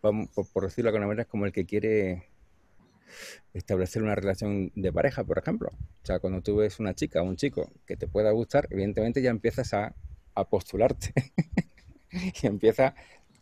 por, 0.00 0.64
decirlo 0.64 0.90
de 0.90 0.96
alguna 0.96 1.06
manera, 1.06 1.22
es 1.22 1.28
como 1.28 1.46
el 1.46 1.52
que 1.52 1.64
quiere 1.64 2.28
establecer 3.54 4.02
una 4.02 4.16
relación 4.16 4.72
de 4.74 4.92
pareja, 4.92 5.22
por 5.22 5.38
ejemplo. 5.38 5.70
O 6.02 6.06
sea, 6.06 6.18
cuando 6.18 6.42
tú 6.42 6.56
ves 6.56 6.80
una 6.80 6.94
chica 6.94 7.22
o 7.22 7.24
un 7.24 7.36
chico 7.36 7.70
que 7.86 7.96
te 7.96 8.08
pueda 8.08 8.32
gustar, 8.32 8.66
evidentemente 8.70 9.22
ya 9.22 9.30
empiezas 9.30 9.72
a, 9.74 9.94
a 10.34 10.48
postularte 10.48 11.12
y 12.42 12.46
empieza 12.46 12.96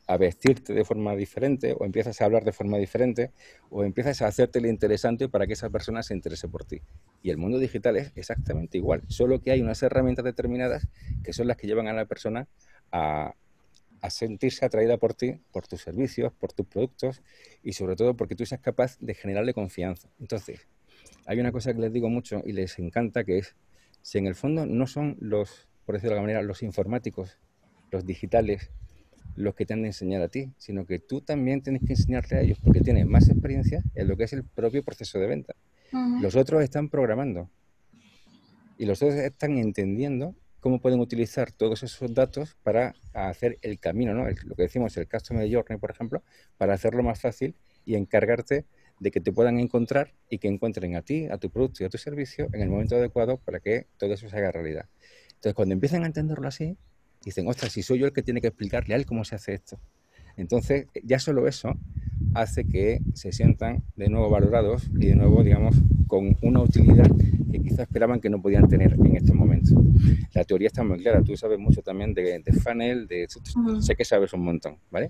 a 0.08 0.16
vestirte 0.16 0.72
de 0.72 0.84
forma 0.86 1.14
diferente 1.14 1.76
o 1.78 1.84
empiezas 1.84 2.20
a 2.20 2.24
hablar 2.24 2.42
de 2.42 2.52
forma 2.52 2.78
diferente 2.78 3.30
o 3.68 3.84
empiezas 3.84 4.22
a 4.22 4.26
hacerte 4.26 4.58
interesante 4.66 5.28
para 5.28 5.46
que 5.46 5.52
esa 5.52 5.68
persona 5.68 6.02
se 6.02 6.14
interese 6.14 6.48
por 6.48 6.64
ti. 6.64 6.80
Y 7.22 7.28
el 7.28 7.36
mundo 7.36 7.58
digital 7.58 7.96
es 7.98 8.12
exactamente 8.16 8.78
igual, 8.78 9.02
solo 9.08 9.40
que 9.40 9.50
hay 9.50 9.60
unas 9.60 9.82
herramientas 9.82 10.24
determinadas 10.24 10.88
que 11.22 11.34
son 11.34 11.46
las 11.46 11.58
que 11.58 11.66
llevan 11.66 11.88
a 11.88 11.92
la 11.92 12.06
persona 12.06 12.48
a, 12.90 13.34
a 14.00 14.10
sentirse 14.10 14.64
atraída 14.64 14.96
por 14.96 15.12
ti, 15.12 15.36
por 15.52 15.68
tus 15.68 15.82
servicios, 15.82 16.32
por 16.32 16.54
tus 16.54 16.66
productos 16.66 17.22
y 17.62 17.74
sobre 17.74 17.94
todo 17.94 18.16
porque 18.16 18.34
tú 18.34 18.46
seas 18.46 18.62
capaz 18.62 18.96
de 19.00 19.12
generarle 19.12 19.52
confianza. 19.52 20.08
Entonces, 20.18 20.66
hay 21.26 21.38
una 21.38 21.52
cosa 21.52 21.74
que 21.74 21.80
les 21.80 21.92
digo 21.92 22.08
mucho 22.08 22.42
y 22.46 22.52
les 22.52 22.78
encanta 22.78 23.24
que 23.24 23.36
es, 23.36 23.56
si 24.00 24.16
en 24.16 24.26
el 24.26 24.34
fondo 24.34 24.64
no 24.64 24.86
son 24.86 25.18
los, 25.20 25.68
por 25.84 25.96
decirlo 25.96 26.14
de 26.14 26.20
alguna 26.20 26.32
manera, 26.32 26.48
los 26.48 26.62
informáticos, 26.62 27.38
los 27.90 28.06
digitales, 28.06 28.70
los 29.36 29.54
que 29.54 29.66
te 29.66 29.74
han 29.74 29.82
de 29.82 29.88
enseñar 29.88 30.22
a 30.22 30.28
ti, 30.28 30.52
sino 30.58 30.86
que 30.86 30.98
tú 30.98 31.20
también 31.20 31.62
tienes 31.62 31.82
que 31.86 31.92
enseñarte 31.92 32.36
a 32.36 32.40
ellos 32.40 32.58
porque 32.62 32.80
tienes 32.80 33.06
más 33.06 33.28
experiencia 33.28 33.82
en 33.94 34.08
lo 34.08 34.16
que 34.16 34.24
es 34.24 34.32
el 34.32 34.44
propio 34.44 34.82
proceso 34.82 35.18
de 35.18 35.26
venta. 35.26 35.54
Los 36.20 36.36
otros 36.36 36.62
están 36.62 36.88
programando 36.88 37.48
y 38.76 38.84
los 38.84 39.02
otros 39.02 39.14
están 39.16 39.58
entendiendo 39.58 40.34
cómo 40.60 40.80
pueden 40.80 41.00
utilizar 41.00 41.52
todos 41.52 41.82
esos 41.82 42.12
datos 42.12 42.56
para 42.62 42.94
hacer 43.14 43.58
el 43.62 43.78
camino, 43.78 44.12
¿no? 44.12 44.26
lo 44.28 44.54
que 44.56 44.62
decimos, 44.62 44.96
el 44.96 45.08
Customer 45.08 45.50
Journey, 45.50 45.78
por 45.78 45.90
ejemplo, 45.90 46.22
para 46.56 46.74
hacerlo 46.74 47.02
más 47.02 47.20
fácil 47.20 47.54
y 47.84 47.94
encargarte 47.94 48.66
de 49.00 49.10
que 49.10 49.20
te 49.20 49.32
puedan 49.32 49.58
encontrar 49.60 50.12
y 50.28 50.38
que 50.38 50.48
encuentren 50.48 50.96
a 50.96 51.02
ti, 51.02 51.26
a 51.30 51.38
tu 51.38 51.50
producto 51.50 51.82
y 51.82 51.86
a 51.86 51.88
tu 51.88 51.98
servicio 51.98 52.48
en 52.52 52.60
el 52.60 52.68
momento 52.68 52.96
adecuado 52.96 53.38
para 53.38 53.60
que 53.60 53.86
todo 53.96 54.12
eso 54.14 54.28
se 54.28 54.36
haga 54.36 54.50
realidad. 54.50 54.86
Entonces, 55.28 55.54
cuando 55.54 55.72
empiezan 55.74 56.02
a 56.02 56.06
entenderlo 56.06 56.48
así, 56.48 56.76
dicen, 57.28 57.48
ostras, 57.48 57.72
si 57.72 57.82
soy 57.82 57.98
yo 58.00 58.06
el 58.06 58.12
que 58.12 58.22
tiene 58.22 58.40
que 58.40 58.48
explicarle 58.48 58.94
a 58.94 58.96
él 58.96 59.06
cómo 59.06 59.24
se 59.24 59.34
hace 59.34 59.54
esto. 59.54 59.78
Entonces, 60.36 60.86
ya 61.02 61.18
solo 61.18 61.48
eso 61.48 61.74
hace 62.34 62.64
que 62.64 63.00
se 63.14 63.32
sientan 63.32 63.82
de 63.96 64.08
nuevo 64.08 64.30
valorados 64.30 64.88
y 64.94 65.06
de 65.06 65.16
nuevo, 65.16 65.42
digamos, 65.42 65.76
con 66.06 66.36
una 66.42 66.60
utilidad 66.60 67.10
que 67.50 67.60
quizás 67.60 67.80
esperaban 67.80 68.20
que 68.20 68.30
no 68.30 68.40
podían 68.40 68.68
tener 68.68 68.92
en 68.92 69.16
estos 69.16 69.34
momentos. 69.34 69.74
La 70.34 70.44
teoría 70.44 70.68
está 70.68 70.84
muy 70.84 70.98
clara, 70.98 71.22
tú 71.22 71.36
sabes 71.36 71.58
mucho 71.58 71.82
también 71.82 72.14
de, 72.14 72.42
funnel, 72.62 73.08
de, 73.08 73.26
sé 73.80 73.96
que 73.96 74.04
sabes 74.04 74.32
un 74.32 74.44
montón, 74.44 74.78
¿vale? 74.90 75.08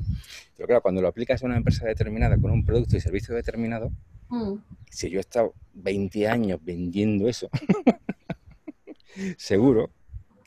Pero 0.57 0.67
claro, 0.67 0.83
cuando 0.83 1.03
lo 1.03 1.09
aplicas 1.09 1.43
a 1.43 1.47
una 1.47 1.57
empresa 1.57 1.87
determinada 1.87 2.39
con 2.39 2.51
un 2.51 2.65
producto 2.65 2.97
y 2.97 3.01
servicio 3.01 3.35
determinado, 3.35 3.91
mm. 4.31 4.55
si 4.91 5.11
yo 5.11 5.19
he 5.19 5.21
estado 5.21 5.55
20 5.75 6.27
años 6.27 6.61
vendiendo 6.65 7.29
eso, 7.29 7.51
seguro 9.37 9.91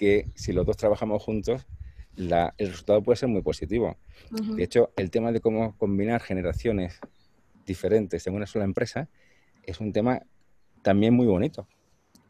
que 0.02 0.32
si 0.34 0.52
los 0.52 0.66
dos 0.66 0.78
trabajamos 0.78 1.22
juntos, 1.22 1.68
el 2.18 2.32
resultado 2.58 3.04
puede 3.04 3.18
ser 3.18 3.30
muy 3.30 3.44
positivo. 3.44 3.98
De 4.32 4.64
hecho, 4.64 4.92
el 4.98 5.12
tema 5.12 5.32
de 5.32 5.42
cómo 5.42 5.78
combinar 5.78 6.22
generaciones 6.22 7.00
diferentes 7.68 8.26
en 8.26 8.34
una 8.34 8.48
sola 8.48 8.66
empresa 8.66 9.10
es 9.62 9.80
un 9.80 9.94
tema 9.94 10.24
también 10.82 11.14
muy 11.14 11.28
bonito. 11.28 11.68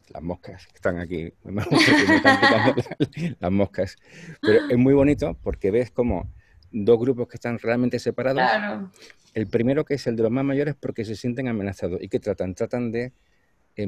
Las 0.09 0.21
moscas 0.21 0.67
están 0.75 0.99
aquí, 0.99 1.31
las 3.39 3.51
moscas. 3.53 3.95
Pero 4.41 4.67
es 4.69 4.77
muy 4.77 4.93
bonito 4.93 5.37
porque 5.41 5.71
ves 5.71 5.91
como 5.91 6.29
dos 6.73 6.99
grupos 6.99 7.29
que 7.29 7.37
están 7.37 7.57
realmente 7.57 7.99
separados. 7.99 8.91
El 9.33 9.47
primero, 9.47 9.85
que 9.85 9.93
es 9.93 10.05
el 10.07 10.17
de 10.17 10.23
los 10.23 10.31
más 10.33 10.43
mayores, 10.43 10.75
porque 10.75 11.05
se 11.05 11.15
sienten 11.15 11.47
amenazados. 11.47 12.03
¿Y 12.03 12.09
que 12.09 12.19
tratan? 12.19 12.53
Tratan 12.53 12.91
de 12.91 13.13
eh, 13.77 13.87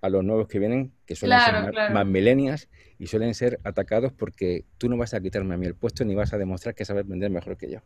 a 0.00 0.08
los 0.08 0.24
nuevos 0.24 0.48
que 0.48 0.58
vienen, 0.58 0.92
que 1.06 1.16
suelen 1.16 1.40
ser 1.40 1.92
más, 1.92 2.06
milenias 2.06 2.68
y 2.98 3.06
suelen 3.06 3.34
ser 3.34 3.58
atacados 3.64 4.12
porque 4.12 4.64
tú 4.78 4.88
no 4.88 4.96
vas 4.96 5.14
a 5.14 5.20
quitarme 5.20 5.54
a 5.54 5.58
mí 5.58 5.66
el 5.66 5.74
puesto 5.74 6.04
ni 6.04 6.14
vas 6.14 6.32
a 6.32 6.38
demostrar 6.38 6.74
que 6.74 6.84
sabes 6.84 7.06
vender 7.06 7.30
mejor 7.30 7.56
que 7.56 7.70
yo. 7.70 7.80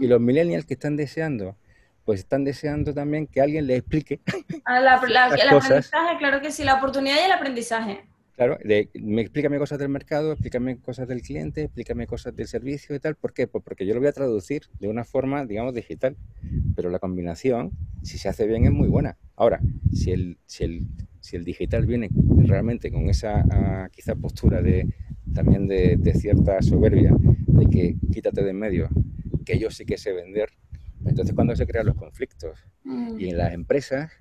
Y 0.00 0.06
los 0.06 0.20
millennials 0.20 0.66
que 0.66 0.74
están 0.74 0.96
deseando, 0.96 1.56
pues 2.04 2.20
están 2.20 2.44
deseando 2.44 2.92
también 2.94 3.26
que 3.26 3.40
alguien 3.40 3.66
les 3.66 3.78
explique. 3.78 4.20
Ah, 4.64 4.80
la, 4.80 5.00
el 5.34 5.48
aprendizaje, 5.48 6.18
claro 6.18 6.40
que 6.40 6.52
sí, 6.52 6.62
la 6.62 6.74
oportunidad 6.74 7.16
y 7.16 7.24
el 7.24 7.32
aprendizaje. 7.32 8.04
Claro, 8.34 8.58
me 8.64 9.20
explícame 9.20 9.58
cosas 9.58 9.78
del 9.78 9.88
mercado, 9.88 10.32
explícame 10.32 10.78
cosas 10.78 11.06
del 11.06 11.20
cliente, 11.20 11.64
explícame 11.64 12.06
cosas 12.06 12.34
del 12.34 12.46
servicio 12.46 12.94
y 12.96 12.98
tal. 12.98 13.14
¿Por 13.14 13.34
qué? 13.34 13.46
Pues 13.46 13.62
porque 13.62 13.84
yo 13.86 13.92
lo 13.92 14.00
voy 14.00 14.08
a 14.08 14.12
traducir 14.12 14.62
de 14.80 14.88
una 14.88 15.04
forma, 15.04 15.44
digamos, 15.44 15.74
digital. 15.74 16.16
Pero 16.74 16.88
la 16.90 16.98
combinación, 16.98 17.72
si 18.02 18.18
se 18.18 18.28
hace 18.28 18.46
bien, 18.46 18.64
es 18.64 18.72
muy 18.72 18.88
buena. 18.88 19.18
Ahora, 19.36 19.60
si 19.92 20.12
el, 20.12 20.38
si 20.46 20.64
el, 20.64 20.86
si 21.22 21.36
el 21.36 21.44
digital 21.44 21.86
viene 21.86 22.10
realmente 22.44 22.90
con 22.90 23.08
esa 23.08 23.44
ah, 23.50 23.88
quizá 23.92 24.16
postura 24.16 24.60
de 24.60 24.92
también 25.32 25.66
de, 25.66 26.14
cierta 26.14 26.60
soberbia, 26.60 27.14
de 27.46 27.66
que 27.70 27.96
quítate 28.12 28.42
de 28.42 28.50
en 28.50 28.58
medio, 28.58 28.88
que 29.46 29.58
yo 29.58 29.70
sí 29.70 29.86
que 29.86 29.96
sé 29.96 30.12
vender, 30.12 30.50
entonces 31.06 31.34
cuando 31.34 31.56
se 31.56 31.66
crean 31.66 31.86
los 31.86 31.94
conflictos. 31.94 32.58
Mm. 32.84 33.18
Y 33.18 33.30
en 33.30 33.38
las 33.38 33.54
empresas, 33.54 34.12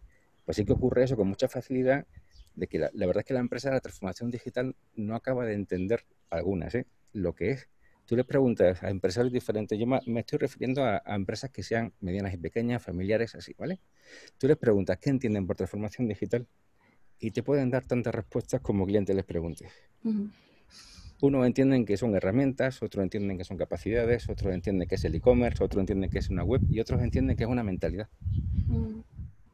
pues 0.45 0.55
sí 0.55 0.63
que 0.63 0.73
ocurre 0.73 1.03
eso 1.03 1.17
con 1.17 1.27
mucha 1.27 1.49
facilidad 1.49 2.05
de 2.55 2.67
que 2.67 2.79
la, 2.79 2.89
verdad 2.93 3.19
es 3.19 3.25
que 3.25 3.33
la 3.33 3.39
empresa 3.39 3.69
de 3.69 3.75
la 3.75 3.81
transformación 3.81 4.29
digital 4.29 4.75
no 4.95 5.15
acaba 5.15 5.45
de 5.45 5.53
entender 5.53 6.05
algunas, 6.29 6.75
¿eh? 6.75 6.85
lo 7.13 7.33
que 7.33 7.51
es. 7.51 7.67
Tú 8.05 8.15
le 8.15 8.23
preguntas 8.23 8.83
a 8.83 8.89
empresarios 8.89 9.33
diferentes, 9.33 9.77
yo 9.79 9.85
me 9.87 10.19
estoy 10.19 10.37
refiriendo 10.39 10.83
a, 10.83 11.01
empresas 11.07 11.49
que 11.49 11.63
sean 11.63 11.93
medianas 11.99 12.33
y 12.33 12.37
pequeñas, 12.37 12.83
familiares, 12.83 13.35
así, 13.35 13.53
¿vale? 13.57 13.79
Tú 14.37 14.47
les 14.47 14.57
preguntas 14.57 14.97
qué 14.97 15.09
entienden 15.09 15.47
por 15.47 15.55
transformación 15.55 16.07
digital 16.07 16.45
y 17.21 17.31
te 17.31 17.43
pueden 17.43 17.69
dar 17.69 17.85
tantas 17.85 18.13
respuestas 18.13 18.59
como 18.61 18.85
cliente 18.85 19.13
les 19.13 19.23
preguntes. 19.23 19.71
Uno 21.21 21.45
entienden 21.45 21.85
que 21.85 21.95
son 21.97 22.15
herramientas, 22.15 22.81
otros 22.81 23.03
entienden 23.03 23.37
que 23.37 23.43
son 23.43 23.55
capacidades, 23.55 24.27
otros 24.27 24.53
entienden 24.53 24.87
que 24.87 24.95
es 24.95 25.05
el 25.05 25.13
e-commerce, 25.13 25.63
otros 25.63 25.81
entienden 25.81 26.09
que 26.09 26.17
es 26.17 26.29
una 26.31 26.43
web 26.43 26.61
y 26.67 26.79
otros 26.79 26.99
entienden 27.01 27.37
que 27.37 27.43
es 27.43 27.49
una 27.49 27.63
mentalidad 27.63 28.09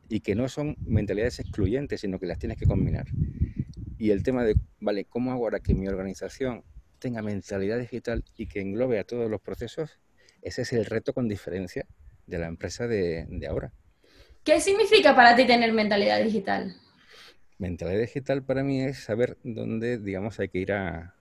y 0.09 0.21
que 0.21 0.35
no 0.35 0.47
son 0.47 0.77
mentalidades 0.85 1.41
excluyentes, 1.41 1.99
sino 1.99 2.17
que 2.19 2.25
las 2.25 2.39
tienes 2.39 2.57
que 2.57 2.65
combinar. 2.65 3.07
Y 3.97 4.11
el 4.11 4.23
tema 4.23 4.45
de, 4.45 4.55
vale, 4.79 5.03
¿cómo 5.03 5.31
hago 5.31 5.43
ahora 5.43 5.59
que 5.59 5.73
mi 5.73 5.89
organización 5.89 6.63
tenga 6.99 7.21
mentalidad 7.21 7.77
digital 7.77 8.23
y 8.37 8.47
que 8.47 8.61
englobe 8.61 8.99
a 8.99 9.03
todos 9.03 9.29
los 9.29 9.41
procesos? 9.41 9.99
Ese 10.41 10.61
es 10.61 10.71
el 10.71 10.85
reto 10.85 11.13
con 11.13 11.27
diferencia 11.27 11.85
de 12.25 12.39
la 12.39 12.47
empresa 12.47 12.87
de, 12.87 13.25
de 13.29 13.47
ahora. 13.47 13.73
¿Qué 14.45 14.61
significa 14.61 15.13
para 15.13 15.35
ti 15.35 15.45
tener 15.45 15.73
mentalidad 15.73 16.23
digital? 16.23 16.73
Mentalidad 17.59 17.99
digital 18.01 18.43
para 18.43 18.63
mí 18.63 18.81
es 18.81 18.99
saber 18.99 19.37
dónde, 19.43 19.97
digamos, 19.97 20.39
hay 20.39 20.49
que 20.49 20.59
ir 20.59 20.73
a, 20.73 21.15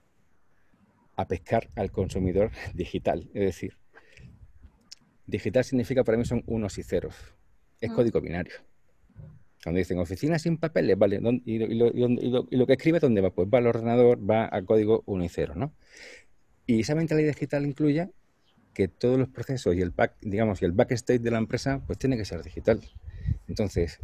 a 1.15 1.27
pescar 1.27 1.69
al 1.75 1.91
consumidor 1.91 2.51
digital. 2.73 3.29
Es 3.33 3.41
decir, 3.41 3.77
digital 5.25 5.63
significa 5.63 6.03
para 6.03 6.17
mí 6.17 6.25
son 6.25 6.43
unos 6.45 6.77
y 6.77 6.83
ceros. 6.83 7.15
Es 7.81 7.91
mm. 7.91 7.95
código 7.95 8.21
binario. 8.21 8.55
Cuando 9.63 9.79
dicen 9.79 9.99
oficina 9.99 10.39
sin 10.39 10.57
papeles, 10.57 10.97
vale, 10.97 11.19
y, 11.43 11.57
lo, 11.57 12.67
que 12.67 12.73
escribe, 12.73 12.99
¿dónde 12.99 13.21
va? 13.21 13.31
Pues 13.31 13.49
va 13.53 13.57
al 13.57 13.67
ordenador, 13.67 14.17
va 14.17 14.47
a 14.49 14.61
código 14.61 15.03
1 15.07 15.25
y 15.25 15.29
0, 15.29 15.53
¿no? 15.57 15.73
Y 16.67 16.81
esa 16.81 16.95
mentalidad 16.95 17.29
digital 17.29 17.65
incluye 17.65 18.09
que 18.73 18.87
todos 18.87 19.17
los 19.17 19.27
procesos 19.27 19.75
y 19.75 19.81
el 19.81 19.89
back, 19.89 20.15
digamos, 20.21 20.61
y 20.61 20.65
el 20.65 20.71
backstage 20.71 21.19
de 21.19 21.31
la 21.31 21.39
empresa, 21.39 21.81
pues 21.85 21.97
tiene 21.97 22.15
que 22.15 22.23
ser 22.23 22.43
digital. 22.43 22.81
Entonces, 23.47 23.99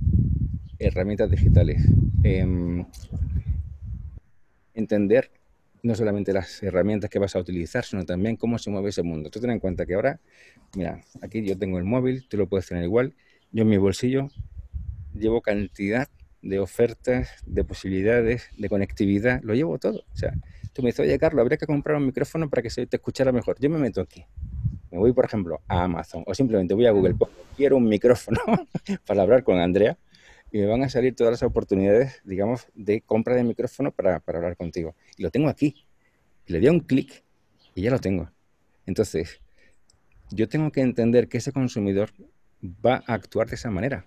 herramientas 0.80 1.30
digitales. 1.30 1.82
Em, 2.24 2.86
entender 4.74 5.32
no 5.84 5.96
solamente 5.96 6.32
las 6.32 6.64
herramientas 6.64 7.10
que 7.10 7.20
vas 7.20 7.36
a 7.36 7.40
utilizar, 7.40 7.84
sino 7.84 8.06
también 8.06 8.38
cómo 8.38 8.58
se 8.58 8.70
mueve 8.70 8.90
ese 8.90 9.04
mundo. 9.04 9.30
Tú 9.30 9.42
ten 9.42 9.52
en 9.52 9.60
cuenta 9.60 9.86
que 9.86 9.96
ahora, 9.96 10.22
mira, 10.76 11.02
aquí 11.22 11.44
yo 11.44 11.58
tengo 11.58 11.78
el 11.78 11.84
móvil, 11.84 12.26
tú 12.30 12.38
lo 12.38 12.48
puedes 12.48 12.68
tener 12.68 12.84
igual, 12.84 13.14
yo 13.52 13.64
en 13.64 13.70
mi 13.70 13.78
bolsillo 13.78 14.30
llevo 15.14 15.42
cantidad 15.42 16.08
de 16.42 16.60
ofertas, 16.60 17.30
de 17.46 17.64
posibilidades, 17.66 18.50
de 18.58 18.70
conectividad, 18.70 19.42
lo 19.44 19.54
llevo 19.54 19.78
todo. 19.78 20.06
O 20.14 20.18
sea, 20.18 20.34
tú 20.72 20.82
me 20.82 20.90
dices, 20.90 21.02
oye, 21.02 21.20
Carlos, 21.20 21.42
habría 21.42 21.58
que 21.58 21.68
comprar 21.68 21.98
un 21.98 22.06
micrófono 22.06 22.50
para 22.50 22.62
que 22.62 22.70
se 22.70 22.88
te 22.88 22.96
escuchara 22.98 23.34
mejor. 23.34 23.58
Yo 23.60 23.70
me 23.70 23.78
meto 23.78 24.00
aquí. 24.00 24.26
Me 24.90 24.98
voy, 24.98 25.12
por 25.12 25.26
ejemplo, 25.26 25.62
a 25.68 25.84
Amazon 25.84 26.24
o 26.26 26.34
simplemente 26.34 26.74
voy 26.74 26.86
a 26.86 26.92
Google, 26.92 27.16
quiero 27.58 27.76
un 27.76 27.90
micrófono 27.90 28.40
para 29.06 29.24
hablar 29.24 29.44
con 29.44 29.60
Andrea 29.60 29.98
y 30.54 30.60
me 30.60 30.68
van 30.68 30.84
a 30.84 30.90
salir 30.90 31.16
todas 31.16 31.32
las 31.32 31.42
oportunidades, 31.42 32.22
digamos, 32.24 32.68
de 32.76 33.02
compra 33.02 33.34
de 33.34 33.44
micrófono 33.44 33.92
para, 33.92 34.20
para 34.20 34.38
hablar 34.38 34.56
contigo. 34.56 34.96
Y 35.18 35.24
lo 35.24 35.32
tengo 35.32 35.50
aquí. 35.50 35.88
le 36.46 36.60
doy 36.60 36.70
un 36.70 36.80
clic 36.80 37.24
y 37.74 37.82
ya 37.82 37.90
lo 37.90 37.98
tengo. 37.98 38.30
Entonces, 38.86 39.42
yo 40.30 40.48
tengo 40.48 40.72
que 40.72 40.82
entender 40.82 41.28
que 41.28 41.40
ese 41.40 41.52
consumidor 41.52 42.12
va 42.64 43.04
a 43.08 43.16
actuar 43.16 43.50
de 43.50 43.56
esa 43.56 43.72
manera. 43.72 44.06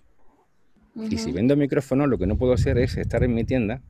Y 0.95 1.19
si 1.19 1.33
vendo 1.33 1.57
micrófono, 1.57 2.07
lo 2.07 2.17
que 2.17 2.29
no 2.29 2.39
puedo 2.39 2.53
hacer 2.53 2.79
es 2.79 2.97
estar 2.97 3.25
en 3.25 3.35
mi 3.35 3.43
tienda, 3.43 3.83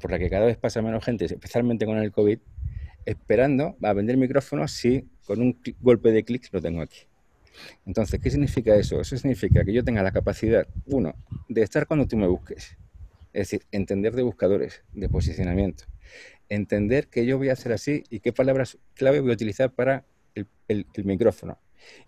por 0.00 0.12
la 0.12 0.20
que 0.20 0.30
cada 0.30 0.46
vez 0.46 0.56
pasa 0.56 0.82
menos 0.82 1.04
gente, 1.04 1.24
especialmente 1.24 1.84
con 1.84 1.98
el 1.98 2.12
COVID, 2.12 2.38
esperando 3.06 3.76
a 3.82 3.92
vender 3.92 4.16
micrófonos 4.16 4.70
si 4.70 5.08
con 5.26 5.42
un 5.42 5.60
golpe 5.80 6.12
de 6.12 6.22
clic 6.22 6.48
lo 6.52 6.62
tengo 6.62 6.80
aquí. 6.80 7.00
Entonces, 7.86 8.20
¿qué 8.20 8.30
significa 8.30 8.74
eso? 8.74 9.00
Eso 9.00 9.16
significa 9.16 9.64
que 9.64 9.72
yo 9.72 9.84
tenga 9.84 10.02
la 10.02 10.12
capacidad, 10.12 10.66
uno, 10.86 11.14
de 11.48 11.62
estar 11.62 11.86
cuando 11.86 12.06
tú 12.06 12.16
me 12.16 12.26
busques. 12.26 12.76
Es 13.32 13.50
decir, 13.50 13.62
entender 13.72 14.14
de 14.14 14.22
buscadores, 14.22 14.82
de 14.92 15.08
posicionamiento. 15.08 15.84
Entender 16.48 17.08
que 17.08 17.24
yo 17.24 17.38
voy 17.38 17.48
a 17.48 17.54
hacer 17.54 17.72
así 17.72 18.04
y 18.10 18.20
qué 18.20 18.32
palabras 18.32 18.78
clave 18.94 19.20
voy 19.20 19.30
a 19.30 19.34
utilizar 19.34 19.72
para 19.72 20.04
el, 20.68 20.86
micrófono. 21.04 21.58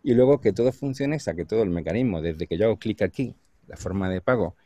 Y 0.02 0.14
luego 0.14 0.40
que 0.40 0.52
todo 0.52 0.72
funcione, 0.72 1.18
que 1.18 1.44
todo 1.44 1.62
el 1.62 1.70
mecanismo, 1.70 2.20
desde 2.20 2.46
que 2.46 2.58
yo 2.58 2.66
hago 2.66 2.78
clic 2.78 3.02
aquí 3.02 3.34
la 3.66 3.76
forma 3.76 4.10
de 4.10 4.20
pago, 4.20 4.56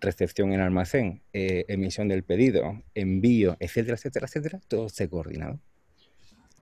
recepción 0.00 0.52
en 0.52 0.60
almacén, 0.60 1.22
eh, 1.32 1.64
emisión 1.68 2.08
del 2.08 2.24
pedido, 2.24 2.82
envío, 2.94 3.56
etcétera, 3.60 3.96
etcétera, 3.96 4.26
etcétera, 4.26 4.60
todo 4.68 4.86
esté 4.86 5.08
coordinado. 5.08 5.60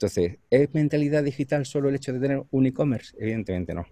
Entonces, 0.01 0.39
¿es 0.49 0.73
mentalidad 0.73 1.23
digital 1.23 1.67
solo 1.67 1.91
el 1.91 1.95
hecho 1.97 2.15
de 2.15 2.21
tener 2.21 2.43
un 2.51 2.65
e-commerce? 2.65 3.15
Evidentemente 3.21 3.75
no. 3.75 3.85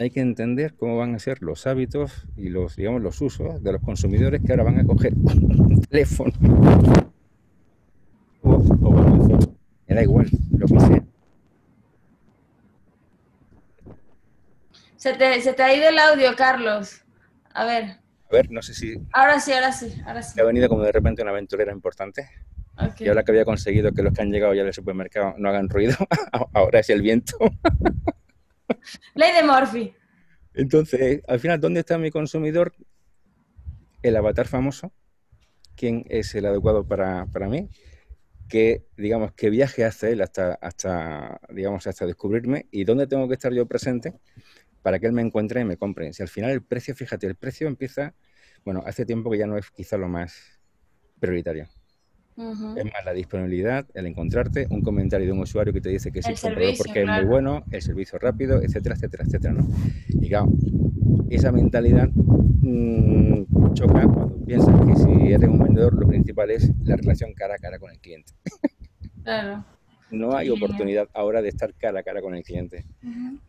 Hay 0.00 0.10
que 0.10 0.18
entender 0.18 0.74
cómo 0.74 0.96
van 0.96 1.14
a 1.14 1.20
ser 1.20 1.40
los 1.40 1.68
hábitos 1.68 2.26
y 2.36 2.48
los, 2.48 2.74
digamos, 2.74 3.00
los 3.00 3.20
usos 3.20 3.62
de 3.62 3.70
los 3.70 3.80
consumidores 3.80 4.42
que 4.44 4.50
ahora 4.50 4.64
van 4.64 4.80
a 4.80 4.84
coger 4.84 5.14
un 5.14 5.82
teléfono 5.82 6.32
o, 8.42 8.58
me 9.86 9.94
da 9.94 10.02
igual, 10.02 10.28
lo 10.50 10.66
que 10.66 10.80
sea 10.80 11.04
Se 14.96 15.14
te, 15.14 15.62
ha 15.62 15.76
ido 15.76 15.90
el 15.90 15.98
audio, 16.00 16.34
Carlos. 16.34 17.04
A 17.54 17.64
ver. 17.64 17.84
A 17.84 18.32
ver, 18.32 18.50
no 18.50 18.60
sé 18.62 18.74
si... 18.74 19.00
Ahora 19.12 19.38
sí, 19.38 19.52
ahora 19.52 19.70
sí, 19.70 19.96
ahora 20.04 20.24
sí. 20.24 20.40
ha 20.40 20.44
venido 20.44 20.68
como 20.68 20.82
de 20.82 20.90
repente 20.90 21.22
una 21.22 21.30
aventurera 21.30 21.70
importante. 21.70 22.28
Y 22.98 23.08
ahora 23.08 23.24
que 23.24 23.32
había 23.32 23.44
conseguido 23.44 23.92
que 23.92 24.02
los 24.02 24.12
que 24.12 24.22
han 24.22 24.30
llegado 24.30 24.54
ya 24.54 24.64
del 24.64 24.72
supermercado 24.72 25.34
no 25.38 25.48
hagan 25.48 25.68
ruido, 25.68 25.96
ahora 26.52 26.80
es 26.80 26.90
el 26.90 27.02
viento. 27.02 27.36
Ley 29.14 29.34
de 29.34 29.42
Morphy. 29.42 29.94
Entonces, 30.54 31.22
al 31.26 31.40
final, 31.40 31.60
¿dónde 31.60 31.80
está 31.80 31.98
mi 31.98 32.10
consumidor? 32.10 32.74
El 34.02 34.16
avatar 34.16 34.46
famoso. 34.46 34.92
¿Quién 35.74 36.04
es 36.08 36.34
el 36.34 36.46
adecuado 36.46 36.86
para, 36.86 37.26
para 37.26 37.48
mí? 37.48 37.68
que 38.48 38.86
digamos 38.96 39.32
qué 39.32 39.50
viaje 39.50 39.84
hace 39.84 40.12
él 40.12 40.22
hasta 40.22 40.54
hasta 40.54 41.40
digamos 41.48 41.84
hasta 41.88 42.06
descubrirme 42.06 42.68
y 42.70 42.84
dónde 42.84 43.08
tengo 43.08 43.26
que 43.26 43.34
estar 43.34 43.52
yo 43.52 43.66
presente 43.66 44.14
para 44.86 45.00
que 45.00 45.06
él 45.06 45.12
me 45.12 45.22
encuentre 45.22 45.62
y 45.62 45.64
me 45.64 45.76
compre. 45.76 46.12
Si 46.12 46.22
al 46.22 46.28
final 46.28 46.52
el 46.52 46.62
precio, 46.62 46.94
fíjate, 46.94 47.26
el 47.26 47.34
precio 47.34 47.66
empieza, 47.66 48.14
bueno, 48.64 48.84
hace 48.86 49.04
tiempo 49.04 49.28
que 49.32 49.38
ya 49.38 49.48
no 49.48 49.58
es 49.58 49.68
quizá 49.72 49.96
lo 49.96 50.06
más 50.06 50.60
prioritario. 51.18 51.66
Es 52.36 52.84
más 52.84 53.04
la 53.04 53.12
disponibilidad, 53.12 53.86
el 53.94 54.06
encontrarte, 54.06 54.66
un 54.70 54.82
comentario 54.82 55.26
de 55.26 55.32
un 55.32 55.40
usuario 55.40 55.72
que 55.72 55.80
te 55.80 55.88
dice 55.88 56.12
que 56.12 56.22
sí, 56.22 56.32
porque 56.78 57.02
es 57.02 57.08
muy 57.08 57.24
bueno, 57.24 57.64
el 57.70 57.80
servicio 57.82 58.18
rápido, 58.18 58.60
etcétera, 58.62 58.94
etcétera, 58.94 59.24
etcétera, 59.24 59.54
¿no? 59.54 59.66
Y 60.08 60.28
claro, 60.28 60.48
esa 61.30 61.50
mentalidad 61.52 62.08
mm, 62.10 63.72
choca 63.72 64.02
cuando 64.02 64.44
piensas 64.44 64.74
que 64.86 64.96
si 64.96 65.32
eres 65.32 65.48
un 65.48 65.58
vendedor, 65.58 65.94
lo 65.94 66.06
principal 66.06 66.50
es 66.50 66.70
la 66.84 66.96
relación 66.96 67.32
cara 67.32 67.54
a 67.54 67.58
cara 67.58 67.78
con 67.78 67.90
el 67.90 67.98
cliente. 67.98 68.32
Claro. 69.22 69.64
no 70.12 70.36
hay 70.36 70.50
oportunidad 70.50 71.08
ahora 71.12 71.42
de 71.42 71.48
estar 71.48 71.74
cara 71.74 71.98
a 71.98 72.02
cara 72.04 72.20
con 72.20 72.34
el 72.34 72.44
cliente. 72.44 72.84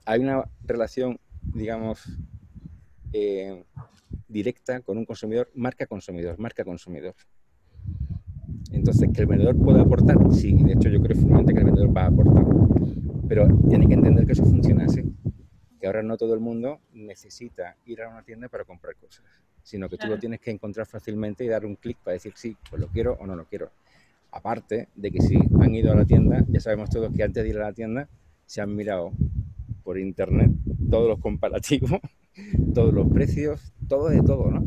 Hay 0.06 0.21
una 0.21 0.43
relación 0.63 1.19
digamos, 1.54 2.04
eh, 3.13 3.63
directa 4.28 4.82
con 4.82 4.97
un 4.97 5.06
consumidor, 5.06 5.50
marca 5.56 5.86
consumidor, 5.86 6.38
marca 6.39 6.63
consumidor. 6.63 7.15
Entonces, 8.71 9.10
que 9.13 9.21
el 9.21 9.27
vendedor 9.27 9.56
pueda 9.58 9.82
aportar, 9.82 10.17
sí, 10.32 10.53
de 10.53 10.73
hecho 10.73 10.89
yo 10.89 11.01
creo 11.01 11.15
firmemente 11.15 11.53
que 11.53 11.60
el 11.60 11.65
vendedor 11.65 11.95
va 11.95 12.03
a 12.03 12.08
aportar, 12.08 12.45
pero 13.27 13.47
tiene 13.69 13.88
que 13.88 13.93
entender 13.93 14.25
que 14.25 14.34
eso 14.34 14.45
funciona 14.45 14.86
así, 14.86 15.03
que 15.80 15.88
ahora 15.88 16.03
no 16.03 16.17
todo 16.17 16.34
el 16.34 16.39
mundo 16.39 16.80
necesita 16.93 17.77
ir 17.86 18.01
a 18.01 18.10
una 18.10 18.23
tienda 18.23 18.49
para 18.49 18.65
comprar 18.65 18.95
cosas, 18.95 19.23
sino 19.63 19.88
que 19.88 19.97
tú 19.97 20.08
lo 20.08 20.17
tienes 20.19 20.39
que 20.39 20.51
encontrar 20.51 20.86
fácilmente 20.86 21.45
y 21.45 21.47
dar 21.47 21.65
un 21.65 21.75
clic 21.75 21.97
para 22.03 22.13
decir 22.13 22.34
sí, 22.36 22.58
pues 22.69 22.82
lo 22.82 22.88
quiero 22.88 23.17
o 23.19 23.25
no 23.25 23.36
lo 23.36 23.45
quiero. 23.45 23.71
Aparte 24.32 24.89
de 24.95 25.12
que 25.12 25.21
si 25.21 25.39
han 25.62 25.73
ido 25.73 25.91
a 25.91 25.95
la 25.95 26.06
tienda, 26.06 26.43
ya 26.49 26.60
sabemos 26.60 26.89
todos 26.89 27.13
que 27.15 27.23
antes 27.23 27.43
de 27.43 27.49
ir 27.49 27.58
a 27.58 27.63
la 27.63 27.73
tienda 27.73 28.10
se 28.45 28.62
han 28.62 28.75
mirado 28.75 29.12
por 29.84 29.97
internet 29.97 30.51
todos 30.89 31.08
los 31.08 31.19
comparativos, 31.19 31.99
todos 32.73 32.93
los 32.93 33.08
precios, 33.08 33.73
todo 33.88 34.10
de 34.10 34.21
todo, 34.21 34.51
¿no? 34.51 34.63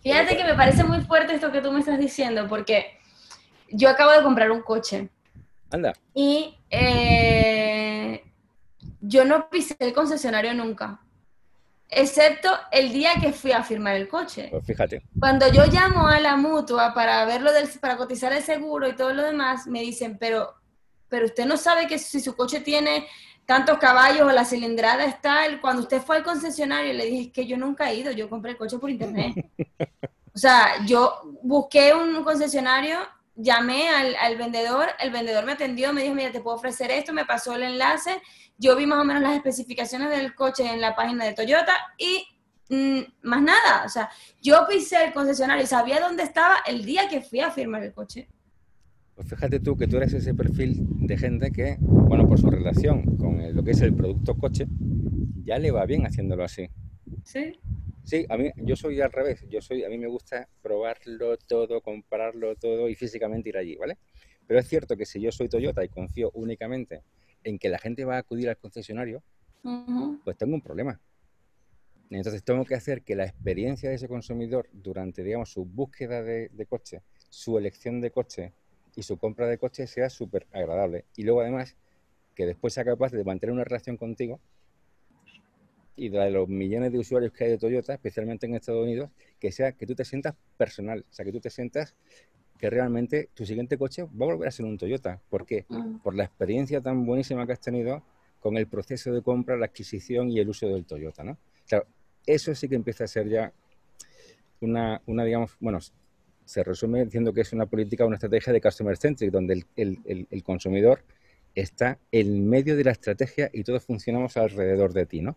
Fíjate 0.00 0.36
que 0.36 0.44
me 0.44 0.54
parece 0.54 0.84
muy 0.84 1.00
fuerte 1.02 1.34
esto 1.34 1.52
que 1.52 1.60
tú 1.60 1.72
me 1.72 1.80
estás 1.80 1.98
diciendo, 1.98 2.46
porque 2.48 2.84
yo 3.72 3.88
acabo 3.88 4.12
de 4.12 4.22
comprar 4.22 4.50
un 4.50 4.62
coche. 4.62 5.08
Anda. 5.70 5.92
Y 6.14 6.56
eh, 6.70 8.22
yo 9.00 9.24
no 9.24 9.48
pisé 9.50 9.76
el 9.78 9.92
concesionario 9.92 10.54
nunca, 10.54 11.00
excepto 11.88 12.48
el 12.70 12.92
día 12.92 13.12
que 13.20 13.32
fui 13.32 13.52
a 13.52 13.62
firmar 13.62 13.96
el 13.96 14.08
coche. 14.08 14.48
Pues 14.50 14.64
fíjate. 14.64 15.02
Cuando 15.18 15.50
yo 15.52 15.64
llamo 15.66 16.06
a 16.08 16.20
la 16.20 16.36
mutua 16.36 16.94
para 16.94 17.24
verlo 17.24 17.52
del, 17.52 17.68
para 17.80 17.96
cotizar 17.96 18.32
el 18.32 18.42
seguro 18.42 18.88
y 18.88 18.96
todo 18.96 19.12
lo 19.12 19.22
demás, 19.22 19.66
me 19.66 19.80
dicen, 19.80 20.16
pero, 20.18 20.54
pero 21.08 21.26
usted 21.26 21.46
no 21.46 21.56
sabe 21.56 21.86
que 21.86 21.98
si 21.98 22.20
su 22.20 22.34
coche 22.34 22.60
tiene 22.60 23.06
tantos 23.44 23.78
caballos 23.78 24.22
o 24.22 24.32
la 24.32 24.44
cilindrada 24.44 25.04
está, 25.04 25.46
el, 25.46 25.60
cuando 25.60 25.82
usted 25.82 26.00
fue 26.00 26.16
al 26.16 26.22
concesionario, 26.22 26.92
le 26.92 27.06
dije, 27.06 27.32
que 27.32 27.46
yo 27.46 27.56
nunca 27.56 27.90
he 27.90 27.96
ido, 27.96 28.12
yo 28.12 28.30
compré 28.30 28.52
el 28.52 28.56
coche 28.56 28.78
por 28.78 28.88
internet. 28.88 29.34
o 30.34 30.38
sea, 30.38 30.84
yo 30.86 31.20
busqué 31.42 31.92
un 31.92 32.22
concesionario 32.24 32.98
llamé 33.34 33.88
al, 33.88 34.36
vendedor, 34.36 34.88
el 35.00 35.10
vendedor 35.10 35.44
me 35.44 35.52
atendió, 35.52 35.92
me 35.92 36.02
dijo, 36.02 36.14
mira, 36.14 36.32
te 36.32 36.40
puedo 36.40 36.56
ofrecer 36.56 36.90
esto, 36.90 37.12
me 37.12 37.24
pasó 37.24 37.54
el 37.54 37.62
enlace, 37.62 38.10
yo 38.58 38.76
vi 38.76 38.86
más 38.86 39.00
o 39.00 39.04
menos 39.04 39.22
las 39.22 39.36
especificaciones 39.36 40.10
del 40.10 40.34
coche 40.34 40.66
en 40.66 40.80
la 40.80 40.94
página 40.94 41.24
de 41.24 41.34
Toyota 41.34 41.72
y 41.98 42.24
mm, 42.68 43.00
más 43.22 43.42
nada, 43.42 43.84
o 43.84 43.88
sea, 43.88 44.10
yo 44.40 44.66
pisé 44.68 45.04
el 45.04 45.12
concesionario 45.12 45.64
y 45.64 45.66
sabía 45.66 46.00
dónde 46.00 46.22
estaba 46.22 46.56
el 46.66 46.84
día 46.84 47.08
que 47.08 47.22
fui 47.22 47.40
a 47.40 47.50
firmar 47.50 47.82
el 47.82 47.92
coche. 47.92 48.28
Pues 49.14 49.28
fíjate 49.28 49.60
tú 49.60 49.76
que 49.76 49.86
tú 49.86 49.98
eres 49.98 50.12
ese 50.14 50.34
perfil 50.34 50.76
de 51.06 51.18
gente 51.18 51.52
que, 51.52 51.76
bueno, 51.80 52.26
por 52.26 52.40
su 52.40 52.50
relación 52.50 53.16
con 53.16 53.54
lo 53.54 53.62
que 53.62 53.72
es 53.72 53.80
el 53.82 53.94
producto 53.94 54.36
coche, 54.36 54.66
ya 55.44 55.58
le 55.58 55.70
va 55.70 55.84
bien 55.84 56.06
haciéndolo 56.06 56.44
así. 56.44 56.68
Sí. 57.24 57.60
Sí, 58.04 58.26
a 58.28 58.36
mí, 58.36 58.50
yo 58.56 58.76
soy 58.76 59.00
al 59.00 59.12
revés. 59.12 59.44
Yo 59.48 59.60
soy, 59.60 59.84
a 59.84 59.88
mí 59.88 59.98
me 59.98 60.08
gusta 60.08 60.48
probarlo 60.60 61.36
todo, 61.36 61.80
compararlo 61.80 62.56
todo 62.56 62.88
y 62.88 62.94
físicamente 62.94 63.48
ir 63.48 63.56
allí, 63.56 63.76
¿vale? 63.76 63.98
Pero 64.46 64.60
es 64.60 64.68
cierto 64.68 64.96
que 64.96 65.06
si 65.06 65.20
yo 65.20 65.30
soy 65.30 65.48
Toyota 65.48 65.84
y 65.84 65.88
confío 65.88 66.30
únicamente 66.34 67.02
en 67.44 67.58
que 67.58 67.68
la 67.68 67.78
gente 67.78 68.04
va 68.04 68.16
a 68.16 68.18
acudir 68.18 68.48
al 68.48 68.56
concesionario, 68.56 69.22
pues 70.24 70.36
tengo 70.36 70.54
un 70.54 70.62
problema. 70.62 71.00
Entonces 72.10 72.42
tengo 72.44 72.64
que 72.64 72.74
hacer 72.74 73.02
que 73.02 73.14
la 73.14 73.24
experiencia 73.24 73.88
de 73.88 73.94
ese 73.94 74.08
consumidor 74.08 74.68
durante, 74.72 75.22
digamos, 75.22 75.50
su 75.50 75.64
búsqueda 75.64 76.22
de, 76.22 76.50
de 76.52 76.66
coche, 76.66 77.02
su 77.30 77.56
elección 77.56 78.00
de 78.00 78.10
coche 78.10 78.52
y 78.94 79.02
su 79.04 79.16
compra 79.16 79.46
de 79.46 79.56
coche 79.56 79.86
sea 79.86 80.10
súper 80.10 80.46
agradable. 80.52 81.06
Y 81.16 81.22
luego 81.22 81.40
además 81.40 81.76
que 82.34 82.46
después 82.46 82.74
sea 82.74 82.84
capaz 82.84 83.12
de 83.12 83.24
mantener 83.24 83.52
una 83.52 83.64
relación 83.64 83.96
contigo 83.96 84.40
y 85.96 86.08
de 86.08 86.30
los 86.30 86.48
millones 86.48 86.92
de 86.92 86.98
usuarios 86.98 87.32
que 87.32 87.44
hay 87.44 87.50
de 87.50 87.58
Toyota, 87.58 87.94
especialmente 87.94 88.46
en 88.46 88.54
Estados 88.54 88.82
Unidos, 88.82 89.10
que 89.38 89.52
sea 89.52 89.72
que 89.72 89.86
tú 89.86 89.94
te 89.94 90.04
sientas 90.04 90.34
personal, 90.56 91.04
o 91.08 91.12
sea, 91.12 91.24
que 91.24 91.32
tú 91.32 91.40
te 91.40 91.50
sientas 91.50 91.94
que 92.58 92.70
realmente 92.70 93.28
tu 93.34 93.44
siguiente 93.44 93.76
coche 93.76 94.04
va 94.04 94.26
a 94.26 94.32
volver 94.34 94.48
a 94.48 94.50
ser 94.52 94.64
un 94.66 94.78
Toyota. 94.78 95.20
¿Por 95.28 95.44
qué? 95.44 95.64
Mm. 95.68 95.98
Por 95.98 96.14
la 96.14 96.24
experiencia 96.24 96.80
tan 96.80 97.04
buenísima 97.04 97.44
que 97.46 97.52
has 97.52 97.60
tenido 97.60 98.02
con 98.40 98.56
el 98.56 98.66
proceso 98.66 99.12
de 99.12 99.22
compra, 99.22 99.56
la 99.56 99.66
adquisición 99.66 100.30
y 100.30 100.38
el 100.38 100.48
uso 100.48 100.68
del 100.68 100.84
Toyota, 100.84 101.24
¿no? 101.24 101.38
Claro, 101.66 101.86
eso 102.26 102.54
sí 102.54 102.68
que 102.68 102.74
empieza 102.76 103.04
a 103.04 103.08
ser 103.08 103.28
ya 103.28 103.52
una, 104.60 105.02
una 105.06 105.24
digamos, 105.24 105.56
bueno, 105.60 105.78
se 106.44 106.62
resume 106.62 107.04
diciendo 107.04 107.32
que 107.32 107.40
es 107.40 107.52
una 107.52 107.66
política, 107.66 108.04
una 108.04 108.16
estrategia 108.16 108.52
de 108.52 108.60
customer 108.60 108.96
centric, 108.96 109.30
donde 109.30 109.54
el, 109.54 109.98
el, 110.04 110.26
el 110.30 110.42
consumidor 110.42 111.04
está 111.54 111.98
en 112.10 112.48
medio 112.48 112.76
de 112.76 112.84
la 112.84 112.92
estrategia 112.92 113.50
y 113.52 113.64
todos 113.64 113.84
funcionamos 113.84 114.36
alrededor 114.36 114.92
de 114.92 115.06
ti, 115.06 115.20
¿no? 115.20 115.36